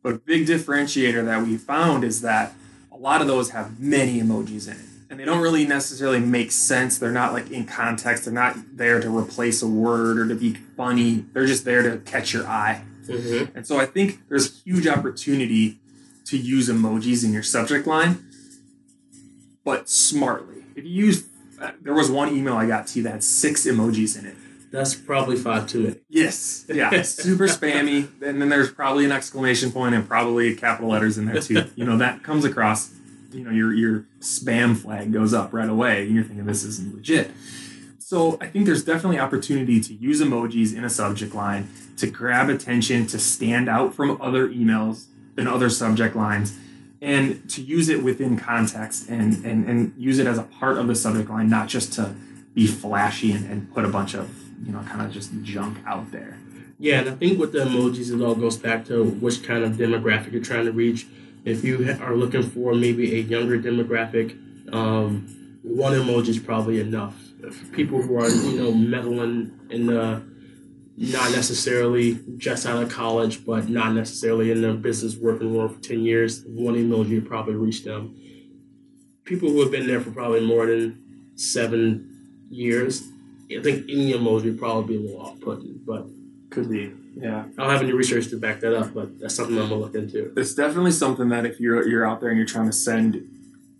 But 0.02 0.14
a 0.14 0.18
big 0.18 0.46
differentiator 0.46 1.24
that 1.24 1.42
we 1.46 1.56
found 1.56 2.04
is 2.04 2.20
that 2.20 2.52
a 2.92 2.96
lot 2.96 3.20
of 3.22 3.26
those 3.26 3.50
have 3.50 3.80
many 3.80 4.20
emojis 4.20 4.66
in 4.68 4.74
it. 4.74 4.90
And 5.08 5.20
they 5.20 5.24
don't 5.24 5.40
really 5.40 5.66
necessarily 5.66 6.18
make 6.18 6.50
sense. 6.50 6.98
They're 6.98 7.12
not 7.12 7.32
like 7.32 7.50
in 7.50 7.64
context. 7.64 8.24
They're 8.24 8.34
not 8.34 8.56
there 8.76 9.00
to 9.00 9.16
replace 9.16 9.62
a 9.62 9.68
word 9.68 10.18
or 10.18 10.28
to 10.28 10.34
be 10.34 10.54
funny. 10.76 11.24
They're 11.32 11.46
just 11.46 11.64
there 11.64 11.82
to 11.82 11.98
catch 11.98 12.32
your 12.32 12.46
eye. 12.46 12.82
Mm-hmm. 13.06 13.56
And 13.56 13.66
so 13.66 13.78
I 13.78 13.86
think 13.86 14.28
there's 14.28 14.62
huge 14.64 14.86
opportunity 14.86 15.78
to 16.24 16.36
use 16.36 16.68
emojis 16.68 17.24
in 17.24 17.32
your 17.32 17.44
subject 17.44 17.86
line, 17.86 18.28
but 19.64 19.88
smartly. 19.88 20.64
If 20.74 20.84
you 20.84 20.90
use, 20.90 21.24
uh, 21.62 21.70
there 21.80 21.94
was 21.94 22.10
one 22.10 22.34
email 22.34 22.56
I 22.56 22.66
got 22.66 22.88
to 22.88 22.98
you 22.98 23.04
that 23.04 23.12
had 23.12 23.24
six 23.24 23.64
emojis 23.64 24.18
in 24.18 24.26
it. 24.26 24.34
That's 24.72 24.96
probably 24.96 25.36
five 25.36 25.68
to 25.68 25.86
it. 25.86 26.02
Yes. 26.08 26.66
Yeah. 26.68 27.02
Super 27.02 27.46
spammy. 27.46 28.08
And 28.20 28.42
then 28.42 28.48
there's 28.48 28.72
probably 28.72 29.04
an 29.04 29.12
exclamation 29.12 29.70
point 29.70 29.94
and 29.94 30.06
probably 30.06 30.56
capital 30.56 30.90
letters 30.90 31.16
in 31.16 31.26
there 31.26 31.40
too. 31.40 31.64
You 31.76 31.84
know, 31.84 31.96
that 31.98 32.24
comes 32.24 32.44
across, 32.44 32.90
you 33.36 33.44
know, 33.44 33.50
your 33.50 33.72
your 33.72 34.06
spam 34.20 34.76
flag 34.76 35.12
goes 35.12 35.34
up 35.34 35.52
right 35.52 35.68
away 35.68 36.06
and 36.06 36.14
you're 36.14 36.24
thinking 36.24 36.46
this 36.46 36.64
isn't 36.64 36.94
legit. 36.94 37.30
So 37.98 38.38
I 38.40 38.46
think 38.46 38.66
there's 38.66 38.84
definitely 38.84 39.18
opportunity 39.18 39.80
to 39.80 39.94
use 39.94 40.22
emojis 40.22 40.76
in 40.76 40.84
a 40.84 40.90
subject 40.90 41.34
line 41.34 41.68
to 41.96 42.06
grab 42.06 42.48
attention, 42.48 43.06
to 43.08 43.18
stand 43.18 43.68
out 43.68 43.94
from 43.94 44.20
other 44.20 44.48
emails 44.48 45.06
and 45.36 45.48
other 45.48 45.68
subject 45.68 46.14
lines, 46.14 46.56
and 47.02 47.50
to 47.50 47.62
use 47.62 47.88
it 47.88 48.02
within 48.02 48.38
context 48.38 49.08
and 49.08 49.44
and, 49.44 49.68
and 49.68 49.94
use 49.96 50.18
it 50.18 50.26
as 50.26 50.38
a 50.38 50.44
part 50.44 50.78
of 50.78 50.86
the 50.86 50.94
subject 50.94 51.28
line, 51.28 51.48
not 51.48 51.68
just 51.68 51.92
to 51.94 52.14
be 52.54 52.66
flashy 52.66 53.32
and, 53.32 53.50
and 53.50 53.72
put 53.74 53.84
a 53.84 53.88
bunch 53.88 54.14
of 54.14 54.30
you 54.64 54.72
know 54.72 54.80
kind 54.80 55.02
of 55.02 55.12
just 55.12 55.32
junk 55.42 55.78
out 55.86 56.10
there. 56.12 56.38
Yeah, 56.78 57.00
and 57.00 57.08
I 57.08 57.14
think 57.14 57.38
with 57.38 57.52
the 57.52 57.60
emojis, 57.60 58.14
it 58.14 58.22
all 58.22 58.34
goes 58.34 58.56
back 58.56 58.84
to 58.86 59.04
which 59.04 59.42
kind 59.42 59.64
of 59.64 59.72
demographic 59.72 60.32
you're 60.32 60.42
trying 60.42 60.66
to 60.66 60.72
reach. 60.72 61.06
If 61.46 61.62
you 61.62 61.96
are 62.02 62.16
looking 62.16 62.42
for 62.42 62.74
maybe 62.74 63.14
a 63.14 63.22
younger 63.22 63.56
demographic, 63.56 64.36
um, 64.74 65.60
one 65.62 65.92
emoji 65.92 66.28
is 66.28 66.40
probably 66.40 66.80
enough. 66.80 67.14
If 67.40 67.72
people 67.72 68.02
who 68.02 68.18
are 68.18 68.28
you 68.28 68.60
know 68.60 68.72
meddling 68.72 69.52
in 69.70 69.86
the 69.86 70.24
not 70.96 71.30
necessarily 71.30 72.18
just 72.36 72.66
out 72.66 72.82
of 72.82 72.90
college, 72.90 73.46
but 73.46 73.68
not 73.68 73.92
necessarily 73.92 74.50
in 74.50 74.62
the 74.62 74.74
business 74.74 75.14
working 75.14 75.54
world 75.54 75.76
for 75.76 75.80
ten 75.80 76.00
years, 76.00 76.42
one 76.46 76.74
emoji 76.74 77.24
probably 77.24 77.54
reach 77.54 77.84
them. 77.84 78.16
People 79.22 79.48
who 79.48 79.60
have 79.60 79.70
been 79.70 79.86
there 79.86 80.00
for 80.00 80.10
probably 80.10 80.44
more 80.44 80.66
than 80.66 81.32
seven 81.36 82.46
years, 82.50 83.04
I 83.56 83.62
think 83.62 83.84
any 83.88 84.14
emoji 84.14 84.44
would 84.46 84.58
probably 84.58 84.96
be 84.96 85.04
a 85.04 85.06
little 85.06 85.20
off-putting, 85.20 85.82
but 85.86 86.06
Could 86.50 86.70
be. 86.70 86.92
Yeah. 87.16 87.44
I 87.56 87.62
don't 87.62 87.70
have 87.70 87.82
any 87.82 87.92
research 87.92 88.28
to 88.28 88.36
back 88.36 88.60
that 88.60 88.74
up, 88.76 88.92
but 88.92 89.18
that's 89.18 89.34
something 89.34 89.58
I'm 89.58 89.68
gonna 89.68 89.80
look 89.80 89.94
into. 89.94 90.32
It's 90.36 90.54
definitely 90.54 90.92
something 90.92 91.30
that 91.30 91.46
if 91.46 91.58
you're 91.58 91.86
you're 91.88 92.06
out 92.06 92.20
there 92.20 92.28
and 92.28 92.38
you're 92.38 92.46
trying 92.46 92.66
to 92.66 92.72
send, 92.72 93.26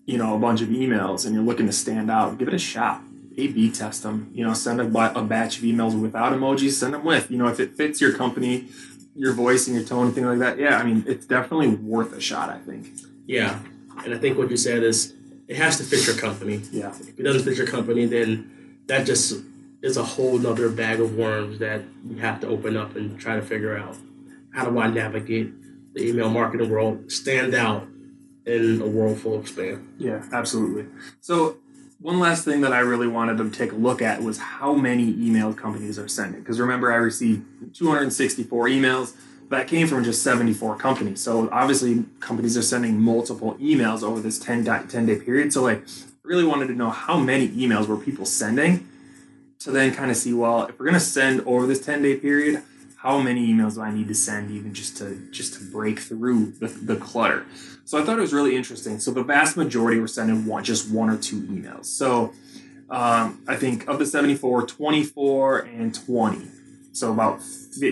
you 0.07 0.16
know, 0.16 0.35
a 0.35 0.38
bunch 0.38 0.62
of 0.62 0.69
emails 0.69 1.26
and 1.26 1.35
you're 1.35 1.45
looking 1.45 1.66
to 1.66 1.73
stand 1.73 2.11
out, 2.11 2.38
give 2.38 2.49
it 2.49 2.55
a 2.55 2.59
shot. 2.59 3.02
A 3.38 3.49
B 3.49 3.71
test 3.71 4.02
them. 4.02 4.31
You 4.33 4.47
know, 4.47 4.55
send 4.55 4.81
a, 4.81 5.19
a 5.19 5.23
batch 5.23 5.59
of 5.59 5.64
emails 5.64 6.00
without 6.00 6.33
emojis. 6.33 6.73
Send 6.73 6.95
them 6.95 7.05
with. 7.05 7.31
You 7.31 7.37
know, 7.37 7.49
if 7.49 7.61
it 7.61 7.76
fits 7.76 8.00
your 8.00 8.14
company, 8.14 8.69
your 9.14 9.35
voice 9.35 9.66
and 9.66 9.76
your 9.76 9.85
tone, 9.85 10.07
and 10.07 10.14
things 10.14 10.26
like 10.26 10.38
that. 10.38 10.59
Yeah, 10.59 10.78
I 10.78 10.85
mean, 10.85 11.05
it's 11.07 11.26
definitely 11.26 11.69
worth 11.69 12.14
a 12.14 12.21
shot. 12.21 12.49
I 12.49 12.57
think. 12.59 12.88
Yeah, 13.26 13.61
and 14.05 14.14
I 14.14 14.19
think 14.19 14.38
what 14.38 14.50
you 14.50 14.57
said 14.57 14.83
is 14.83 15.12
it 15.49 15.57
has 15.57 15.76
to 15.78 15.85
fit 15.85 16.07
your 16.07 16.16
company. 16.16 16.62
Yeah. 16.73 16.88
If 16.88 17.19
it 17.19 17.23
doesn't 17.23 17.43
fit 17.43 17.57
your 17.57 17.66
company, 17.66 18.07
then 18.07 18.78
that 18.87 19.07
just 19.07 19.43
is 19.83 19.97
a 19.97 20.04
whole 20.04 20.38
nother 20.38 20.68
bag 20.68 21.00
of 21.00 21.14
worms 21.14 21.59
that 21.59 21.83
you 22.09 22.16
have 22.16 22.40
to 22.40 22.49
open 22.49 22.76
up 22.76 22.97
and 22.97 23.18
try 23.18 23.37
to 23.37 23.42
figure 23.42 23.76
out. 23.76 23.97
How 24.52 24.64
do 24.64 24.78
I 24.78 24.88
navigate 24.88 25.52
the 25.95 26.09
email 26.09 26.30
marketing 26.30 26.71
world, 26.71 27.11
stand 27.12 27.54
out 27.54 27.87
in 28.47 28.80
a 28.80 28.87
world 28.87 29.18
full 29.18 29.35
of 29.35 29.45
spam? 29.45 29.87
Yeah, 29.99 30.25
absolutely. 30.33 30.87
So, 31.21 31.59
one 31.99 32.21
last 32.21 32.45
thing 32.45 32.61
that 32.61 32.73
I 32.73 32.80
really 32.80 33.09
wanted 33.09 33.38
to 33.38 33.50
take 33.50 33.73
a 33.73 33.76
look 33.76 34.02
at 34.02 34.23
was 34.23 34.38
how 34.38 34.75
many 34.75 35.04
email 35.04 35.54
companies 35.54 35.99
are 35.99 36.09
sending. 36.09 36.40
Because 36.40 36.61
remember, 36.61 36.92
I 36.92 36.97
received 36.97 37.75
264 37.75 38.66
emails. 38.66 39.14
That 39.49 39.68
came 39.68 39.87
from 39.87 40.04
just 40.04 40.23
74 40.23 40.76
companies. 40.76 41.21
So, 41.21 41.49
obviously, 41.50 42.04
companies 42.21 42.56
are 42.56 42.62
sending 42.62 43.00
multiple 43.00 43.54
emails 43.54 44.02
over 44.02 44.21
this 44.21 44.38
10 44.38 44.64
day, 44.64 44.80
10 44.88 45.06
day 45.06 45.16
period. 45.16 45.52
So, 45.52 45.62
like, 45.62 45.83
I 45.87 46.28
really 46.28 46.45
wanted 46.45 46.66
to 46.68 46.75
know 46.75 46.90
how 46.90 47.18
many 47.18 47.49
emails 47.49 47.87
were 47.87 47.97
people 47.97 48.26
sending 48.26 48.88
to 49.60 49.70
then 49.70 49.94
kind 49.94 50.10
of 50.10 50.16
see, 50.16 50.32
well, 50.32 50.66
if 50.66 50.78
we're 50.78 50.86
going 50.86 50.94
to 50.94 51.00
send 51.00 51.40
over 51.46 51.66
this 51.66 51.84
10 51.84 52.02
day 52.02 52.16
period, 52.16 52.62
how 52.96 53.20
many 53.20 53.46
emails 53.52 53.75
do 53.75 53.82
I 53.82 53.92
need 53.92 54.08
to 54.08 54.14
send 54.14 54.50
even 54.50 54.75
just 54.75 54.96
to 54.98 55.16
just 55.30 55.54
to 55.54 55.64
break 55.70 56.00
through 56.00 56.52
the, 56.52 56.66
the 56.66 56.96
clutter? 56.96 57.46
So 57.84 58.00
I 58.00 58.04
thought 58.04 58.18
it 58.18 58.22
was 58.22 58.32
really 58.32 58.56
interesting. 58.56 58.98
So 58.98 59.12
the 59.12 59.22
vast 59.22 59.56
majority 59.56 60.00
were 60.00 60.08
sending 60.08 60.44
one, 60.46 60.64
just 60.64 60.90
one 60.90 61.08
or 61.08 61.16
two 61.16 61.42
emails. 61.42 61.86
So 61.86 62.32
um, 62.90 63.42
I 63.46 63.56
think 63.56 63.86
of 63.88 63.98
the 63.98 64.06
74, 64.06 64.66
24 64.66 65.58
and 65.58 65.94
20. 65.94 66.46
So 66.92 67.12
about 67.12 67.40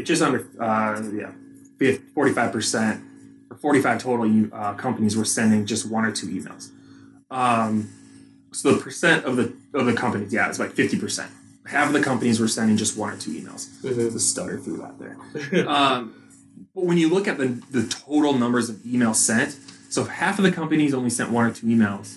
just 0.03 0.23
under, 0.23 0.41
uh, 0.59 1.01
yeah, 1.13 1.33
45% 1.79 3.05
or 3.51 3.57
45 3.57 4.03
total 4.03 4.49
uh, 4.53 4.75
companies 4.75 5.17
were 5.17 5.25
sending 5.25 5.67
just 5.67 5.89
one 5.89 6.05
or 6.05 6.13
two 6.13 6.27
emails. 6.27 6.71
Um, 7.31 7.91
so 8.53 8.73
the 8.73 8.81
percent 8.81 9.25
of 9.25 9.37
the 9.37 9.55
of 9.75 9.87
the 9.87 9.93
companies, 9.93 10.33
yeah, 10.33 10.49
it's 10.49 10.59
like 10.59 10.73
50%. 10.73 11.29
Half 11.67 11.89
of 11.89 11.93
the 11.95 12.01
companies 12.01 12.41
were 12.41 12.49
sending 12.49 12.77
just 12.77 12.97
one 12.97 13.13
or 13.13 13.17
two 13.17 13.31
emails. 13.33 13.69
The 13.83 14.21
stutter 14.21 14.59
through 14.59 14.79
that 14.79 14.99
there. 14.99 15.17
Um, 15.69 16.15
but 16.75 16.85
when 16.85 16.99
you 16.99 17.09
look 17.09 17.27
at 17.29 17.39
the, 17.39 17.47
the 17.71 17.87
total 17.89 18.33
numbers 18.35 18.69
of 18.69 18.77
emails 18.79 19.17
sent, 19.17 19.57
so 19.89 20.03
if 20.03 20.09
half 20.09 20.39
of 20.39 20.45
the 20.45 20.51
companies 20.53 20.93
only 20.93 21.11
sent 21.11 21.31
one 21.31 21.47
or 21.47 21.53
two 21.53 21.67
emails, 21.67 22.17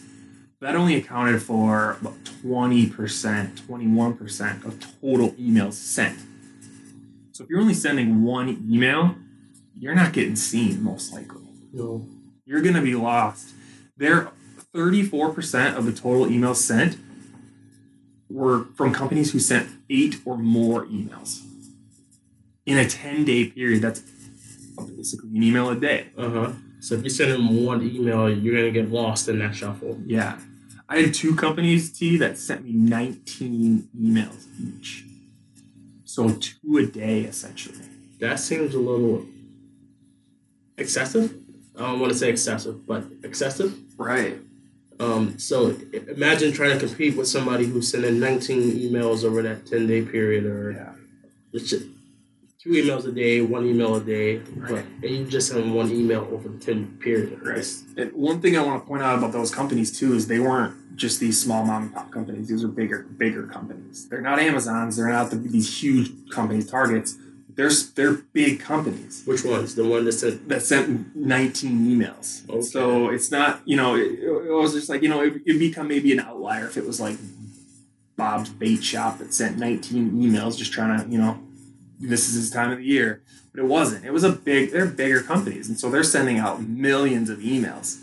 that 0.62 0.76
only 0.76 0.96
accounted 0.96 1.42
for 1.44 1.98
about 2.02 2.24
20%, 2.24 2.90
21% 2.92 4.66
of 4.66 4.80
total 5.02 5.32
emails 5.34 5.74
sent. 5.74 6.20
So 7.32 7.44
if 7.44 7.50
you're 7.50 7.62
only 7.62 7.76
sending 7.76 8.24
one 8.24 8.66
email, 8.70 9.16
you're 9.76 9.94
not 9.96 10.12
getting 10.14 10.36
seen 10.36 10.82
most 10.84 11.14
likely. 11.14 11.44
no. 11.74 12.08
You're 12.46 12.62
going 12.62 12.76
to 12.76 12.82
be 12.82 12.96
lost. 12.96 13.50
There, 13.98 14.32
34% 14.74 15.76
of 15.76 15.86
the 15.86 15.92
total 15.92 16.26
emails 16.28 16.56
sent 16.56 16.98
were 18.30 18.66
from 18.76 18.94
companies 18.94 19.32
who 19.32 19.40
sent 19.40 19.70
eight 19.90 20.18
or 20.26 20.38
more 20.38 20.86
emails 20.86 21.44
in 22.66 22.78
a 22.78 22.88
10 22.88 23.26
day 23.26 23.46
period. 23.46 23.82
That's 23.82 24.02
basically 24.96 25.30
an 25.36 25.44
email 25.44 25.70
a 25.70 25.76
day. 25.76 26.08
Uh 26.18 26.30
huh. 26.30 26.52
So 26.80 26.96
if 26.96 27.04
you 27.04 27.10
send 27.10 27.32
them 27.32 27.66
one 27.66 27.82
email, 27.84 28.30
you're 28.30 28.56
gonna 28.56 28.72
get 28.72 28.92
lost 28.92 29.28
in 29.28 29.40
that 29.40 29.56
shuffle. 29.56 30.00
Yeah. 30.06 30.40
I 30.90 31.00
had 31.00 31.14
two 31.14 31.36
companies, 31.36 31.92
T, 31.92 32.16
that 32.18 32.38
sent 32.38 32.64
me 32.64 32.72
19 32.72 33.90
emails 34.00 34.46
each. 34.62 35.04
So 36.06 36.30
two 36.30 36.78
a 36.78 36.86
day, 36.86 37.22
essentially. 37.22 37.86
That 38.20 38.40
seems 38.40 38.74
a 38.74 38.80
little 38.80 39.26
excessive. 40.78 41.36
I 41.78 41.82
don't 41.82 42.00
want 42.00 42.14
to 42.14 42.18
say 42.18 42.30
excessive, 42.30 42.88
but 42.88 43.04
excessive. 43.24 43.78
Right. 43.98 44.40
Um, 45.00 45.38
so 45.38 45.76
imagine 46.08 46.52
trying 46.54 46.78
to 46.80 46.86
compete 46.88 47.16
with 47.16 47.28
somebody 47.28 47.66
who's 47.66 47.92
sending 47.92 48.20
19 48.20 48.62
emails 48.80 49.24
over 49.24 49.42
that 49.44 49.66
10 49.66 49.88
day 49.88 50.02
period, 50.02 50.46
or 50.46 50.72
Yeah. 50.72 50.94
two 52.60 52.70
emails 52.72 53.06
a 53.08 53.12
day, 53.12 53.40
one 53.42 53.66
email 53.66 53.96
a 53.96 54.02
day, 54.04 54.38
but 54.58 54.72
Right. 54.72 54.86
and 55.04 55.12
you 55.12 55.26
just 55.26 55.50
send 55.50 55.74
one 55.74 55.92
email 55.92 56.28
over 56.32 56.50
the 56.50 56.58
10 56.58 56.98
period. 57.00 57.40
Right. 57.44 57.66
And 57.96 58.12
one 58.14 58.42
thing 58.42 58.58
I 58.58 58.64
want 58.66 58.84
to 58.84 58.88
point 58.88 59.04
out 59.04 59.18
about 59.18 59.32
those 59.32 59.52
companies 59.54 59.92
too 59.98 60.14
is 60.16 60.28
they 60.28 60.40
weren't 60.40 60.74
just 60.98 61.20
these 61.20 61.40
small 61.40 61.64
mom 61.64 61.84
and 61.84 61.94
pop 61.94 62.12
companies. 62.12 62.48
These 62.48 62.64
are 62.64 62.68
bigger, 62.68 63.06
bigger 63.18 63.44
companies. 63.44 64.08
They're 64.10 64.22
not 64.22 64.40
Amazons. 64.40 64.98
They're 64.98 65.10
not 65.10 65.30
the, 65.30 65.36
these 65.38 65.82
huge 65.82 66.12
companies, 66.32 66.66
targets. 66.70 67.18
They're 67.58 67.72
they're 67.96 68.14
big 68.14 68.60
companies 68.60 69.24
Which 69.26 69.44
ones? 69.44 69.74
The 69.74 69.84
one 69.84 70.06
that 70.06 70.12
said 70.12 70.48
that 70.48 70.62
sent 70.62 71.16
19 71.16 71.88
emails. 71.88 72.48
Okay. 72.48 72.62
So 72.62 73.10
it's 73.10 73.32
not 73.32 73.62
you 73.66 73.76
know 73.76 73.96
it, 73.96 74.20
it 74.20 74.52
was 74.52 74.74
just 74.74 74.90
like 74.90 75.02
you 75.02 75.10
know 75.10 75.22
it, 75.22 75.42
it'd 75.46 75.60
become 75.60 75.88
maybe 75.88 76.14
an 76.14 76.20
outlier 76.20 76.68
if 76.68 76.78
it 76.78 76.86
was 76.86 77.02
like 77.02 77.18
Bob's 78.16 78.50
Bait 78.50 78.84
Shop 78.84 79.18
that 79.18 79.34
sent 79.34 79.58
19 79.58 80.12
emails 80.14 80.56
just 80.56 80.72
trying 80.72 81.02
to 81.04 81.10
you 81.10 81.18
know 81.18 81.40
this 82.00 82.30
is 82.30 82.36
his 82.36 82.52
time 82.52 82.72
of 82.72 82.78
the 82.78 82.86
year. 82.86 83.24
But 83.52 83.62
it 83.62 83.66
wasn't. 83.66 84.06
It 84.06 84.14
was 84.14 84.24
a 84.24 84.32
big. 84.32 84.72
They're 84.72 84.86
bigger 84.86 85.24
companies, 85.24 85.68
and 85.68 85.80
so 85.80 85.90
they're 85.90 86.04
sending 86.04 86.38
out 86.38 86.62
millions 86.62 87.28
of 87.28 87.40
emails 87.40 87.98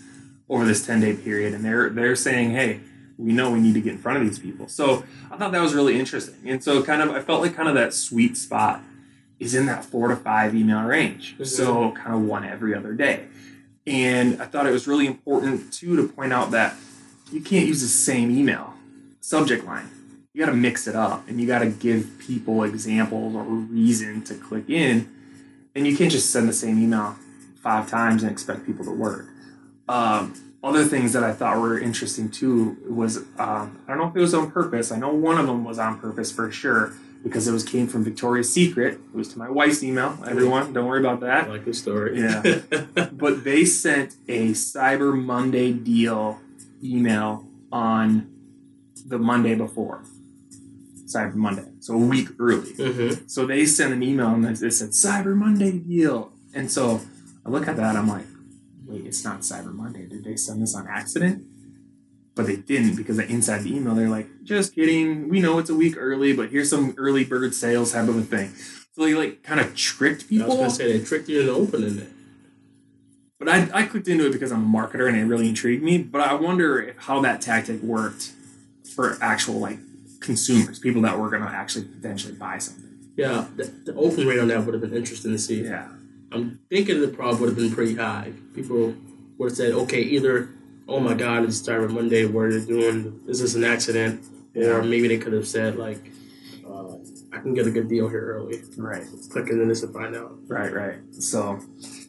over 0.48 0.64
this 0.64 0.84
10 0.84 1.00
day 1.00 1.14
period, 1.14 1.54
and 1.54 1.64
they're 1.64 1.88
they're 1.88 2.16
saying, 2.16 2.50
hey. 2.50 2.80
We 3.16 3.32
know 3.32 3.52
we 3.52 3.60
need 3.60 3.74
to 3.74 3.80
get 3.80 3.92
in 3.92 3.98
front 3.98 4.18
of 4.18 4.24
these 4.24 4.40
people. 4.40 4.66
So 4.66 5.04
I 5.30 5.36
thought 5.36 5.52
that 5.52 5.62
was 5.62 5.72
really 5.72 6.00
interesting. 6.00 6.34
And 6.50 6.64
so 6.64 6.82
kind 6.82 7.00
of 7.00 7.10
I 7.10 7.20
felt 7.20 7.42
like 7.42 7.54
kind 7.54 7.68
of 7.68 7.76
that 7.76 7.94
sweet 7.94 8.36
spot 8.36 8.82
is 9.44 9.54
in 9.54 9.66
that 9.66 9.84
four 9.84 10.08
to 10.08 10.16
five 10.16 10.54
email 10.54 10.82
range. 10.84 11.36
Mhm. 11.38 11.46
So 11.46 11.92
kind 11.92 12.14
of 12.14 12.22
one 12.22 12.44
every 12.44 12.74
other 12.74 12.94
day. 12.94 13.26
And 13.86 14.40
I 14.40 14.46
thought 14.46 14.66
it 14.66 14.72
was 14.72 14.86
really 14.86 15.06
important 15.06 15.70
too 15.70 15.94
to 15.96 16.08
point 16.08 16.32
out 16.32 16.50
that 16.52 16.76
you 17.30 17.42
can't 17.42 17.66
use 17.66 17.82
the 17.82 17.88
same 17.88 18.30
email 18.30 18.72
subject 19.20 19.66
line. 19.66 19.90
You 20.32 20.44
got 20.44 20.50
to 20.50 20.56
mix 20.56 20.86
it 20.88 20.96
up 20.96 21.28
and 21.28 21.40
you 21.40 21.46
got 21.46 21.58
to 21.58 21.66
give 21.66 22.18
people 22.18 22.64
examples 22.64 23.34
or 23.36 23.44
reason 23.44 24.22
to 24.24 24.34
click 24.34 24.68
in. 24.70 25.08
And 25.74 25.86
you 25.86 25.96
can't 25.96 26.10
just 26.10 26.30
send 26.30 26.48
the 26.48 26.52
same 26.52 26.82
email 26.82 27.16
five 27.62 27.88
times 27.90 28.22
and 28.22 28.32
expect 28.32 28.64
people 28.64 28.84
to 28.86 28.90
work. 28.90 29.26
Um, 29.88 30.34
other 30.62 30.84
things 30.84 31.12
that 31.12 31.22
I 31.22 31.32
thought 31.32 31.58
were 31.60 31.78
interesting 31.78 32.30
too 32.30 32.78
was 32.88 33.18
um, 33.38 33.78
I 33.86 33.88
don't 33.88 33.98
know 33.98 34.08
if 34.08 34.16
it 34.16 34.20
was 34.20 34.32
on 34.32 34.50
purpose. 34.50 34.90
I 34.90 34.96
know 34.96 35.12
one 35.12 35.36
of 35.38 35.46
them 35.46 35.64
was 35.64 35.78
on 35.78 35.98
purpose 36.00 36.32
for 36.32 36.50
sure 36.50 36.94
because 37.24 37.48
it 37.48 37.52
was 37.52 37.64
came 37.64 37.86
from 37.88 38.04
Victoria's 38.04 38.52
Secret. 38.52 38.94
It 38.94 39.16
was 39.16 39.28
to 39.32 39.38
my 39.38 39.48
wife's 39.50 39.82
email. 39.82 40.16
Everyone, 40.26 40.72
don't 40.74 40.86
worry 40.86 41.00
about 41.00 41.20
that. 41.20 41.46
I 41.46 41.50
like 41.50 41.64
the 41.64 41.74
story. 41.74 42.20
Yeah. 42.20 42.60
But 43.12 43.42
they 43.42 43.64
sent 43.64 44.14
a 44.28 44.50
Cyber 44.50 45.10
Monday 45.20 45.72
deal 45.72 46.38
email 46.82 47.46
on 47.72 48.30
the 49.06 49.18
Monday 49.18 49.54
before 49.54 50.02
Cyber 51.06 51.34
Monday, 51.34 51.66
so 51.80 51.94
a 51.94 51.98
week 51.98 52.28
early. 52.38 52.72
hmm 52.72 53.10
So 53.26 53.46
they 53.46 53.64
sent 53.66 53.92
an 53.92 54.02
email 54.02 54.28
and 54.28 54.44
they 54.44 54.70
said 54.70 54.90
Cyber 54.90 55.34
Monday 55.34 55.72
deal, 55.78 56.32
and 56.54 56.70
so 56.70 57.00
I 57.44 57.48
look 57.48 57.66
at 57.68 57.76
that. 57.76 57.96
I'm 57.96 58.08
like, 58.08 58.26
wait, 58.86 59.06
it's 59.06 59.24
not 59.24 59.40
Cyber 59.40 59.72
Monday. 59.72 60.06
Did 60.06 60.24
they 60.24 60.36
send 60.36 60.62
this 60.62 60.74
on 60.74 60.86
accident? 60.88 61.44
But 62.34 62.46
they 62.46 62.56
didn't 62.56 62.96
because 62.96 63.18
inside 63.18 63.62
the 63.62 63.76
email 63.76 63.94
they're 63.94 64.08
like, 64.08 64.26
just 64.42 64.74
kidding. 64.74 65.28
We 65.28 65.40
know 65.40 65.58
it's 65.58 65.70
a 65.70 65.74
week 65.74 65.94
early, 65.96 66.32
but 66.32 66.50
here's 66.50 66.68
some 66.68 66.94
early 66.98 67.24
bird 67.24 67.54
sales 67.54 67.92
type 67.92 68.08
of 68.08 68.16
a 68.16 68.22
thing. 68.22 68.52
So 68.92 69.04
they 69.04 69.14
like 69.14 69.42
kind 69.42 69.60
of 69.60 69.74
tricked 69.76 70.28
people. 70.28 70.46
I 70.46 70.48
was 70.48 70.56
gonna 70.58 70.70
say 70.70 70.98
they 70.98 71.04
tricked 71.04 71.28
you 71.28 71.40
into 71.40 71.52
opening 71.52 71.98
it. 71.98 72.08
But 73.38 73.48
I, 73.48 73.68
I 73.72 73.86
clicked 73.86 74.08
into 74.08 74.26
it 74.26 74.32
because 74.32 74.52
I'm 74.52 74.74
a 74.74 74.78
marketer 74.78 75.08
and 75.08 75.16
it 75.16 75.24
really 75.24 75.48
intrigued 75.48 75.82
me. 75.82 75.98
But 75.98 76.22
I 76.22 76.34
wonder 76.34 76.80
if 76.80 76.96
how 76.98 77.20
that 77.20 77.40
tactic 77.40 77.82
worked 77.82 78.32
for 78.94 79.16
actual 79.20 79.60
like 79.60 79.78
consumers, 80.20 80.78
people 80.78 81.02
that 81.02 81.18
were 81.18 81.30
gonna 81.30 81.46
actually 81.46 81.84
potentially 81.84 82.34
buy 82.34 82.58
something. 82.58 82.84
Yeah, 83.16 83.46
the, 83.54 83.64
the 83.64 83.94
open 83.94 84.26
rate 84.26 84.40
on 84.40 84.48
that 84.48 84.64
would 84.64 84.74
have 84.74 84.80
been 84.80 84.94
interesting 84.94 85.30
to 85.32 85.38
see. 85.38 85.64
Yeah. 85.64 85.88
I'm 86.32 86.58
thinking 86.68 87.00
the 87.00 87.08
problem 87.08 87.40
would 87.40 87.50
have 87.50 87.56
been 87.56 87.72
pretty 87.72 87.94
high. 87.94 88.32
People 88.54 88.94
would 89.38 89.50
have 89.50 89.56
said, 89.56 89.72
okay, 89.72 90.00
either, 90.00 90.48
oh 90.88 91.00
my 91.00 91.14
God, 91.14 91.44
it's 91.44 91.60
Cyber 91.60 91.90
Monday, 91.90 92.24
what 92.24 92.46
are 92.46 92.58
they 92.58 92.66
doing? 92.66 93.20
Is 93.26 93.40
this 93.40 93.54
an 93.54 93.64
accident? 93.64 94.24
Or 94.56 94.82
maybe 94.82 95.08
they 95.08 95.18
could 95.18 95.32
have 95.32 95.48
said, 95.48 95.76
like, 95.76 96.12
uh, 96.66 96.94
I 97.32 97.40
can 97.40 97.54
get 97.54 97.66
a 97.66 97.70
good 97.70 97.88
deal 97.88 98.08
here 98.08 98.36
early. 98.36 98.62
Right. 98.76 99.04
Click 99.30 99.48
into 99.48 99.64
this 99.64 99.82
and 99.82 99.92
find 99.92 100.14
out. 100.14 100.36
Right, 100.46 100.72
right. 100.72 100.98
So, 101.10 101.60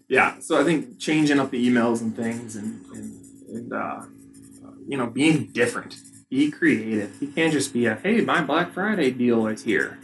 yeah. 0.08 0.40
So 0.40 0.60
I 0.60 0.64
think 0.64 1.00
changing 1.00 1.40
up 1.40 1.50
the 1.50 1.68
emails 1.68 2.02
and 2.02 2.16
things, 2.16 2.56
and 2.56 2.86
and, 2.94 3.26
and 3.50 3.74
uh, 3.74 4.02
you 4.88 4.98
know, 4.98 5.08
being 5.08 5.48
different, 5.48 5.96
be 6.30 6.52
creative. 6.52 7.20
You 7.20 7.30
can't 7.30 7.52
just 7.52 7.74
be 7.74 7.88
a 7.88 7.96
hey, 7.96 8.22
my 8.22 8.42
Black 8.42 8.74
Friday 8.74 9.10
deal 9.10 9.48
is 9.48 9.64
here. 9.64 9.98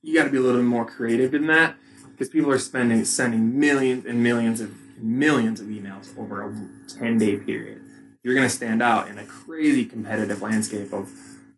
You 0.00 0.16
got 0.16 0.24
to 0.24 0.30
be 0.30 0.38
a 0.38 0.40
little 0.40 0.62
bit 0.62 0.66
more 0.66 0.86
creative 0.86 1.32
than 1.32 1.46
that 1.48 1.76
because 2.10 2.30
people 2.30 2.50
are 2.50 2.58
spending 2.58 3.04
sending 3.04 3.58
millions 3.58 4.06
and 4.06 4.22
millions 4.22 4.62
of 4.62 4.74
millions 4.96 5.60
of 5.60 5.66
emails 5.66 6.16
over 6.18 6.42
a 6.42 6.54
ten 6.88 7.18
day 7.18 7.36
period. 7.36 7.82
You're 8.22 8.34
going 8.34 8.48
to 8.48 8.54
stand 8.54 8.82
out 8.82 9.08
in 9.08 9.18
a 9.18 9.24
crazy 9.24 9.84
competitive 9.84 10.42
landscape 10.42 10.92
of 10.92 11.10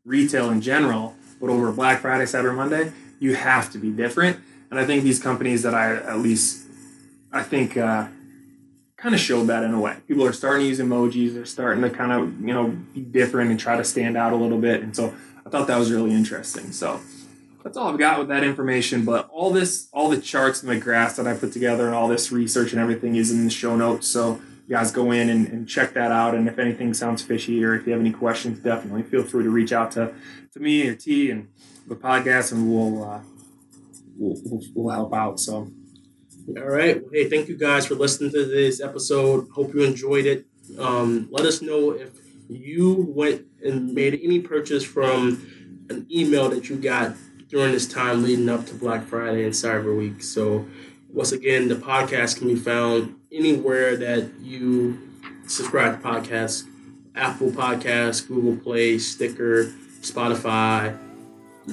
retail 0.04 0.50
in 0.50 0.60
general, 0.60 1.14
but 1.40 1.50
over 1.50 1.70
Black 1.72 2.00
Friday, 2.00 2.24
Cyber 2.24 2.54
Monday, 2.54 2.92
you 3.18 3.34
have 3.34 3.70
to 3.72 3.78
be 3.78 3.90
different. 3.90 4.38
And 4.70 4.78
I 4.80 4.86
think 4.86 5.04
these 5.04 5.22
companies 5.22 5.62
that 5.62 5.74
I 5.74 5.96
at 5.96 6.18
least 6.18 6.66
I 7.32 7.42
think 7.42 7.76
uh, 7.76 8.06
kind 8.96 9.14
of 9.14 9.20
showed 9.20 9.44
that 9.48 9.62
in 9.62 9.74
a 9.74 9.80
way. 9.80 9.96
People 10.08 10.24
are 10.24 10.32
starting 10.32 10.62
to 10.62 10.68
use 10.68 10.80
emojis. 10.80 11.34
They're 11.34 11.44
starting 11.44 11.82
to 11.82 11.90
kind 11.90 12.12
of 12.12 12.40
you 12.40 12.54
know 12.54 12.68
be 12.68 13.02
different 13.02 13.50
and 13.50 13.60
try 13.60 13.76
to 13.76 13.84
stand 13.84 14.16
out 14.16 14.32
a 14.32 14.36
little 14.36 14.58
bit. 14.58 14.82
And 14.82 14.96
so 14.96 15.14
I 15.44 15.50
thought 15.50 15.66
that 15.66 15.78
was 15.78 15.92
really 15.92 16.12
interesting. 16.12 16.72
So 16.72 17.00
that's 17.62 17.76
all 17.76 17.88
I've 17.88 17.98
got 17.98 18.18
with 18.18 18.28
that 18.28 18.42
information. 18.42 19.04
But 19.04 19.28
all 19.30 19.50
this, 19.50 19.88
all 19.92 20.08
the 20.08 20.20
charts 20.20 20.62
and 20.62 20.70
the 20.70 20.78
graphs 20.78 21.16
that 21.16 21.26
I 21.26 21.34
put 21.34 21.52
together 21.52 21.86
and 21.86 21.94
all 21.94 22.08
this 22.08 22.32
research 22.32 22.72
and 22.72 22.80
everything 22.80 23.16
is 23.16 23.30
in 23.30 23.44
the 23.44 23.50
show 23.50 23.76
notes. 23.76 24.08
So 24.08 24.40
you 24.66 24.74
guys 24.74 24.90
go 24.90 25.10
in 25.10 25.28
and, 25.28 25.48
and 25.48 25.68
check 25.68 25.94
that 25.94 26.10
out. 26.10 26.34
And 26.34 26.48
if 26.48 26.58
anything 26.58 26.94
sounds 26.94 27.22
fishy 27.22 27.62
or 27.64 27.74
if 27.74 27.86
you 27.86 27.92
have 27.92 28.00
any 28.00 28.12
questions, 28.12 28.58
definitely 28.60 29.02
feel 29.02 29.22
free 29.22 29.44
to 29.44 29.50
reach 29.50 29.72
out 29.72 29.90
to, 29.92 30.14
to 30.52 30.60
me 30.60 30.88
or 30.88 30.94
T 30.94 31.30
and 31.30 31.48
the 31.86 31.96
podcast, 31.96 32.52
and 32.52 32.70
we'll, 32.70 33.04
uh, 33.04 33.20
we'll, 34.16 34.40
we'll 34.44 34.62
we'll 34.74 34.94
help 34.94 35.14
out. 35.14 35.38
So. 35.40 35.70
All 36.58 36.68
right. 36.68 37.00
Hey, 37.10 37.30
thank 37.30 37.48
you 37.48 37.56
guys 37.56 37.86
for 37.86 37.94
listening 37.94 38.30
to 38.32 38.44
this 38.44 38.78
episode. 38.82 39.48
Hope 39.54 39.72
you 39.72 39.82
enjoyed 39.82 40.26
it. 40.26 40.44
Um, 40.78 41.26
let 41.30 41.46
us 41.46 41.62
know 41.62 41.92
if 41.92 42.10
you 42.50 43.06
went 43.16 43.46
and 43.64 43.94
made 43.94 44.20
any 44.22 44.40
purchase 44.40 44.84
from 44.84 45.46
an 45.88 46.06
email 46.10 46.50
that 46.50 46.68
you 46.68 46.76
got 46.76 47.16
during 47.48 47.72
this 47.72 47.86
time 47.88 48.22
leading 48.22 48.50
up 48.50 48.66
to 48.66 48.74
Black 48.74 49.04
Friday 49.06 49.44
and 49.44 49.54
Cyber 49.54 49.96
Week. 49.96 50.22
So, 50.22 50.66
once 51.14 51.32
again, 51.32 51.68
the 51.68 51.76
podcast 51.76 52.38
can 52.38 52.48
be 52.48 52.56
found 52.56 53.14
anywhere 53.32 53.96
that 53.96 54.30
you 54.40 54.98
subscribe 55.46 56.02
to 56.02 56.06
podcasts 56.06 56.64
Apple 57.16 57.50
Podcasts, 57.50 58.26
Google 58.26 58.56
Play, 58.56 58.98
Stitcher, 58.98 59.72
Spotify, 60.00 60.98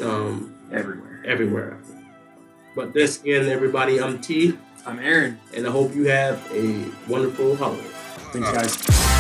um, 0.04 0.56
everywhere. 0.72 1.24
everywhere. 1.26 1.80
But 2.76 2.94
this 2.94 3.20
again, 3.20 3.50
everybody, 3.50 4.00
I'm 4.00 4.22
T 4.22 4.58
I'm 4.86 5.00
Aaron. 5.00 5.40
and 5.56 5.68
I 5.68 5.72
hope 5.72 5.96
you 5.96 6.08
have 6.10 6.48
a 6.54 6.86
wonderful 7.08 7.56
holiday. 7.56 7.82
Thanks, 8.32 8.52
guys. 8.52 9.11